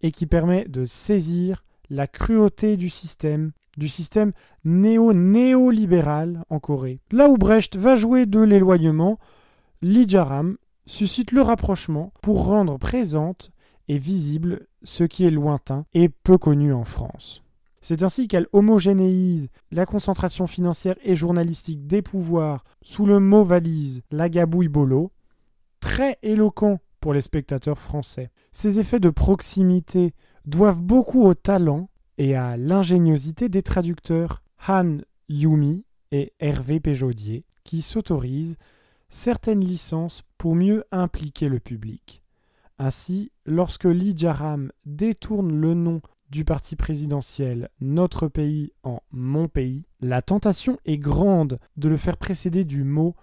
et 0.02 0.12
qui 0.12 0.26
permet 0.26 0.66
de 0.68 0.84
saisir 0.84 1.64
la 1.88 2.06
cruauté 2.06 2.76
du 2.76 2.90
système, 2.90 3.52
du 3.78 3.88
système 3.88 4.32
néo-néolibéral 4.66 6.44
en 6.50 6.60
Corée. 6.60 7.00
Là 7.10 7.30
où 7.30 7.38
Brecht 7.38 7.76
va 7.76 7.96
jouer 7.96 8.26
de 8.26 8.40
l'éloignement, 8.40 9.18
Lijaram 9.82 10.56
suscite 10.86 11.32
le 11.32 11.42
rapprochement 11.42 12.12
pour 12.22 12.44
rendre 12.46 12.78
présente 12.78 13.50
et 13.88 13.98
visible 13.98 14.66
ce 14.84 15.02
qui 15.02 15.24
est 15.24 15.30
lointain 15.30 15.86
et 15.92 16.08
peu 16.08 16.38
connu 16.38 16.72
en 16.72 16.84
France. 16.84 17.42
C'est 17.80 18.04
ainsi 18.04 18.28
qu'elle 18.28 18.46
homogénéise 18.52 19.48
la 19.72 19.86
concentration 19.86 20.46
financière 20.46 20.94
et 21.02 21.16
journalistique 21.16 21.86
des 21.88 22.00
pouvoirs 22.00 22.64
sous 22.80 23.06
le 23.06 23.18
mot 23.18 23.44
valise 23.44 24.02
la 24.12 24.28
gabouille 24.28 24.68
bolo, 24.68 25.10
très 25.80 26.16
éloquent 26.22 26.78
pour 27.00 27.12
les 27.12 27.22
spectateurs 27.22 27.80
français. 27.80 28.30
Ces 28.52 28.78
effets 28.78 29.00
de 29.00 29.10
proximité 29.10 30.14
doivent 30.44 30.82
beaucoup 30.82 31.24
au 31.24 31.34
talent 31.34 31.88
et 32.18 32.36
à 32.36 32.56
l'ingéniosité 32.56 33.48
des 33.48 33.62
traducteurs 33.62 34.44
Han 34.68 34.98
Yumi 35.28 35.84
et 36.12 36.32
Hervé 36.38 36.78
Péjaudier, 36.78 37.44
qui 37.64 37.82
s'autorisent 37.82 38.58
certaines 39.12 39.60
licences 39.60 40.22
pour 40.38 40.56
mieux 40.56 40.84
impliquer 40.90 41.48
le 41.48 41.60
public. 41.60 42.24
Ainsi, 42.78 43.30
lorsque 43.46 43.84
Lee 43.84 44.14
Jaram 44.16 44.72
détourne 44.86 45.52
le 45.52 45.74
nom 45.74 46.00
du 46.30 46.44
parti 46.44 46.76
présidentiel 46.76 47.68
Notre 47.80 48.26
pays 48.26 48.72
en 48.82 49.00
Mon 49.12 49.48
pays, 49.48 49.84
la 50.00 50.22
tentation 50.22 50.78
est 50.86 50.98
grande 50.98 51.60
de 51.76 51.88
le 51.88 51.98
faire 51.98 52.16
précéder 52.16 52.64
du 52.64 52.84
mot 52.84 53.14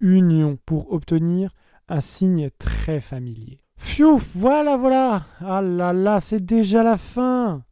Union 0.00 0.58
pour 0.66 0.92
obtenir 0.92 1.54
un 1.88 2.02
signe 2.02 2.50
très 2.58 3.00
familier. 3.00 3.58
Pfiou, 3.78 4.20
voilà, 4.34 4.76
voilà 4.76 5.26
Ah 5.40 5.62
là 5.62 5.94
là, 5.94 6.20
c'est 6.20 6.44
déjà 6.44 6.82
la 6.82 6.98
fin 6.98 7.64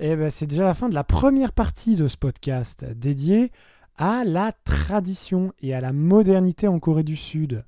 Eh 0.00 0.16
ben, 0.16 0.30
c'est 0.30 0.46
déjà 0.46 0.64
la 0.64 0.74
fin 0.74 0.88
de 0.88 0.94
la 0.94 1.04
première 1.04 1.52
partie 1.52 1.94
de 1.94 2.08
ce 2.08 2.16
podcast 2.16 2.86
dédié 2.86 3.52
à 3.96 4.24
la 4.24 4.52
tradition 4.52 5.52
et 5.60 5.74
à 5.74 5.80
la 5.80 5.92
modernité 5.92 6.68
en 6.68 6.78
Corée 6.80 7.04
du 7.04 7.16
Sud. 7.16 7.64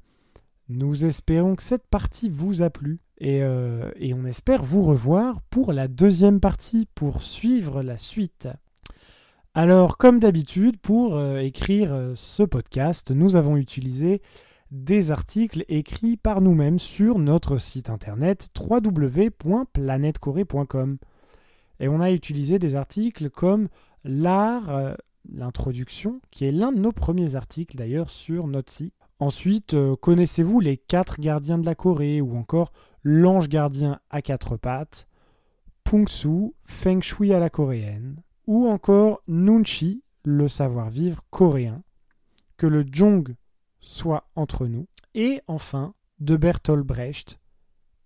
Nous 0.68 1.04
espérons 1.04 1.54
que 1.54 1.62
cette 1.62 1.86
partie 1.86 2.28
vous 2.28 2.62
a 2.62 2.70
plu 2.70 2.98
et, 3.18 3.42
euh, 3.42 3.90
on 4.14 4.26
espère 4.26 4.62
vous 4.62 4.82
revoir 4.82 5.40
pour 5.42 5.72
la 5.72 5.88
deuxième 5.88 6.40
partie, 6.40 6.86
pour 6.94 7.22
suivre 7.22 7.82
la 7.82 7.96
suite. 7.96 8.50
Alors, 9.54 9.96
comme 9.96 10.18
d'habitude, 10.18 10.76
pour 10.78 11.16
euh, 11.16 11.38
écrire 11.38 11.90
euh, 11.92 12.12
ce 12.14 12.42
podcast, 12.42 13.10
nous 13.10 13.36
avons 13.36 13.56
utilisé 13.56 14.20
des 14.70 15.12
articles 15.12 15.64
écrits 15.68 16.18
par 16.18 16.42
nous-mêmes 16.42 16.78
sur 16.78 17.18
notre 17.18 17.56
site 17.56 17.88
internet 17.88 18.50
www.planetcorée.com. 18.58 20.98
Et 21.78 21.88
on 21.88 22.00
a 22.00 22.10
utilisé 22.10 22.58
des 22.58 22.74
articles 22.74 23.28
comme 23.30 23.68
l'art 24.04 24.96
l'introduction, 25.32 26.20
qui 26.30 26.44
est 26.44 26.52
l'un 26.52 26.72
de 26.72 26.78
nos 26.78 26.92
premiers 26.92 27.36
articles 27.36 27.76
d'ailleurs 27.76 28.10
sur 28.10 28.46
notre 28.46 28.72
site. 28.72 28.94
Ensuite, 29.18 29.74
euh, 29.74 29.96
connaissez-vous 29.96 30.60
les 30.60 30.76
quatre 30.76 31.20
gardiens 31.20 31.58
de 31.58 31.66
la 31.66 31.74
Corée 31.74 32.20
ou 32.20 32.36
encore 32.36 32.72
l'ange 33.02 33.48
gardien 33.48 34.00
à 34.10 34.20
quatre 34.20 34.56
pattes, 34.56 35.06
Pungsu, 35.84 36.52
Feng 36.64 37.00
Shui 37.00 37.32
à 37.32 37.38
la 37.38 37.48
coréenne, 37.48 38.22
ou 38.46 38.66
encore 38.66 39.22
Nunchi, 39.28 40.02
le 40.24 40.48
savoir-vivre 40.48 41.22
coréen, 41.30 41.82
que 42.56 42.66
le 42.66 42.84
Jong 42.90 43.36
soit 43.80 44.28
entre 44.34 44.66
nous, 44.66 44.88
et 45.14 45.40
enfin 45.46 45.94
de 46.18 46.36
Bertolt 46.36 46.84
Brecht 46.84 47.38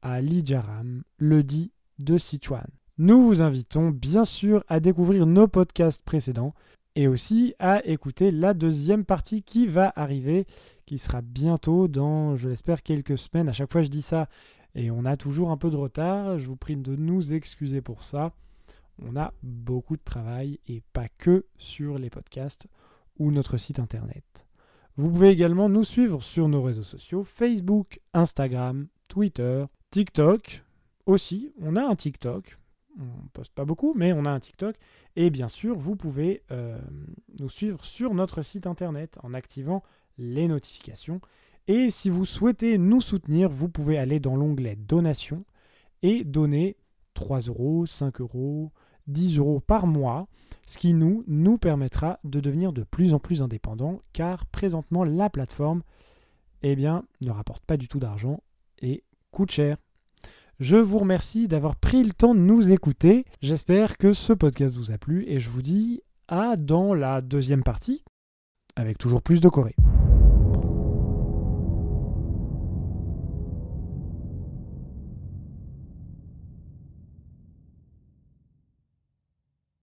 à 0.02 0.20
Li 0.20 0.44
Jaram, 0.44 1.02
le 1.16 1.42
dit 1.42 1.72
de 1.98 2.18
Sichuan. 2.18 2.68
Nous 2.98 3.26
vous 3.26 3.40
invitons 3.40 3.88
bien 3.88 4.26
sûr 4.26 4.62
à 4.68 4.80
découvrir 4.80 5.26
nos 5.26 5.48
podcasts 5.48 6.04
précédents 6.04 6.52
et 7.00 7.08
aussi 7.08 7.54
à 7.58 7.82
écouter 7.86 8.30
la 8.30 8.52
deuxième 8.52 9.06
partie 9.06 9.42
qui 9.42 9.66
va 9.66 9.90
arriver, 9.96 10.46
qui 10.84 10.98
sera 10.98 11.22
bientôt 11.22 11.88
dans, 11.88 12.36
je 12.36 12.46
l'espère, 12.46 12.82
quelques 12.82 13.16
semaines. 13.16 13.48
À 13.48 13.54
chaque 13.54 13.72
fois, 13.72 13.82
je 13.82 13.88
dis 13.88 14.02
ça 14.02 14.28
et 14.74 14.90
on 14.90 15.06
a 15.06 15.16
toujours 15.16 15.50
un 15.50 15.56
peu 15.56 15.70
de 15.70 15.76
retard. 15.76 16.38
Je 16.38 16.46
vous 16.46 16.56
prie 16.56 16.76
de 16.76 16.96
nous 16.96 17.32
excuser 17.32 17.80
pour 17.80 18.04
ça. 18.04 18.34
On 19.02 19.16
a 19.16 19.32
beaucoup 19.42 19.96
de 19.96 20.02
travail 20.04 20.58
et 20.68 20.82
pas 20.92 21.08
que 21.16 21.46
sur 21.56 21.98
les 21.98 22.10
podcasts 22.10 22.66
ou 23.18 23.30
notre 23.30 23.56
site 23.56 23.78
internet. 23.78 24.46
Vous 24.98 25.08
pouvez 25.08 25.30
également 25.30 25.70
nous 25.70 25.84
suivre 25.84 26.22
sur 26.22 26.48
nos 26.48 26.62
réseaux 26.62 26.82
sociaux 26.82 27.24
Facebook, 27.24 27.98
Instagram, 28.12 28.88
Twitter, 29.08 29.64
TikTok 29.90 30.64
aussi. 31.06 31.54
On 31.62 31.76
a 31.76 31.82
un 31.82 31.96
TikTok. 31.96 32.59
On 32.98 33.28
poste 33.32 33.54
pas 33.54 33.64
beaucoup, 33.64 33.94
mais 33.94 34.12
on 34.12 34.24
a 34.24 34.30
un 34.30 34.40
TikTok. 34.40 34.76
Et 35.16 35.30
bien 35.30 35.48
sûr, 35.48 35.78
vous 35.78 35.96
pouvez 35.96 36.42
euh, 36.50 36.78
nous 37.38 37.48
suivre 37.48 37.84
sur 37.84 38.14
notre 38.14 38.42
site 38.42 38.66
internet 38.66 39.18
en 39.22 39.34
activant 39.34 39.82
les 40.18 40.48
notifications. 40.48 41.20
Et 41.68 41.90
si 41.90 42.10
vous 42.10 42.24
souhaitez 42.24 42.78
nous 42.78 43.00
soutenir, 43.00 43.48
vous 43.48 43.68
pouvez 43.68 43.96
aller 43.98 44.18
dans 44.18 44.36
l'onglet 44.36 44.76
Donation 44.76 45.44
et 46.02 46.24
donner 46.24 46.76
3 47.14 47.40
euros, 47.40 47.86
5 47.86 48.20
euros, 48.20 48.72
10 49.06 49.38
euros 49.38 49.60
par 49.60 49.86
mois, 49.86 50.26
ce 50.66 50.78
qui 50.78 50.94
nous, 50.94 51.24
nous 51.26 51.58
permettra 51.58 52.18
de 52.24 52.40
devenir 52.40 52.72
de 52.72 52.82
plus 52.82 53.12
en 53.14 53.18
plus 53.18 53.42
indépendants, 53.42 54.00
car 54.12 54.46
présentement 54.46 55.04
la 55.04 55.30
plateforme 55.30 55.82
eh 56.62 56.76
bien, 56.76 57.04
ne 57.22 57.30
rapporte 57.30 57.64
pas 57.64 57.76
du 57.76 57.88
tout 57.88 57.98
d'argent 57.98 58.42
et 58.80 59.04
coûte 59.30 59.50
cher. 59.50 59.76
Je 60.60 60.76
vous 60.76 60.98
remercie 60.98 61.48
d'avoir 61.48 61.74
pris 61.74 62.04
le 62.04 62.12
temps 62.12 62.34
de 62.34 62.40
nous 62.40 62.70
écouter. 62.70 63.24
J'espère 63.40 63.96
que 63.96 64.12
ce 64.12 64.34
podcast 64.34 64.74
vous 64.74 64.92
a 64.92 64.98
plu 64.98 65.24
et 65.26 65.40
je 65.40 65.48
vous 65.48 65.62
dis 65.62 66.02
à 66.28 66.56
dans 66.56 66.92
la 66.92 67.22
deuxième 67.22 67.62
partie 67.62 68.04
avec 68.76 68.98
toujours 68.98 69.22
plus 69.22 69.40
de 69.40 69.48
Corée. 69.48 69.74